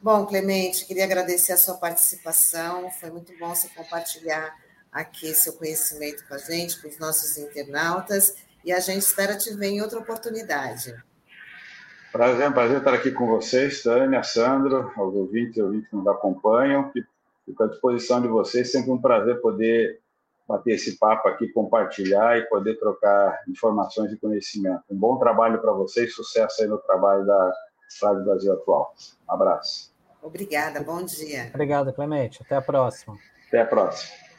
Bom, 0.00 0.24
Clemente, 0.26 0.84
queria 0.84 1.04
agradecer 1.04 1.52
a 1.52 1.56
sua 1.56 1.74
participação, 1.74 2.90
foi 2.92 3.10
muito 3.10 3.36
bom 3.38 3.52
você 3.52 3.68
compartilhar 3.70 4.56
aqui 4.92 5.34
seu 5.34 5.54
conhecimento 5.54 6.24
com 6.28 6.34
a 6.34 6.38
gente, 6.38 6.80
com 6.80 6.88
os 6.88 6.98
nossos 6.98 7.36
internautas, 7.38 8.36
e 8.64 8.72
a 8.72 8.78
gente 8.78 9.02
espera 9.02 9.36
te 9.36 9.52
ver 9.52 9.68
em 9.68 9.82
outra 9.82 9.98
oportunidade. 9.98 10.94
Prazer, 12.12 12.52
prazer 12.52 12.78
estar 12.78 12.92
aqui 12.92 13.10
com 13.10 13.26
vocês, 13.26 13.82
Tânia, 13.82 14.22
Sandro, 14.22 14.92
aos 14.94 15.14
ouvintes 15.14 15.56
e 15.56 15.62
ouvintes 15.62 15.88
que 15.88 15.96
nos 15.96 16.06
acompanham. 16.06 16.92
Fico 17.46 17.62
à 17.62 17.66
disposição 17.66 18.20
de 18.20 18.28
vocês, 18.28 18.70
sempre 18.70 18.90
um 18.90 19.00
prazer 19.00 19.40
poder 19.40 19.98
bater 20.46 20.74
esse 20.74 20.98
papo 20.98 21.26
aqui, 21.26 21.48
compartilhar 21.48 22.36
e 22.36 22.42
poder 22.42 22.78
trocar 22.78 23.40
informações 23.48 24.12
e 24.12 24.18
conhecimento. 24.18 24.82
Um 24.90 24.96
bom 24.96 25.16
trabalho 25.16 25.58
para 25.62 25.72
vocês, 25.72 26.14
sucesso 26.14 26.62
aí 26.62 26.68
no 26.68 26.76
trabalho 26.76 27.24
da 27.24 27.52
Rádio 28.02 28.24
Brasil 28.24 28.52
Atual. 28.52 28.94
Um 29.26 29.32
abraço. 29.32 29.90
Obrigada, 30.22 30.82
bom 30.82 31.02
dia. 31.02 31.50
Obrigado, 31.54 31.94
Clemente. 31.94 32.42
Até 32.42 32.56
a 32.56 32.62
próxima. 32.62 33.16
Até 33.48 33.62
a 33.62 33.66
próxima. 33.66 34.31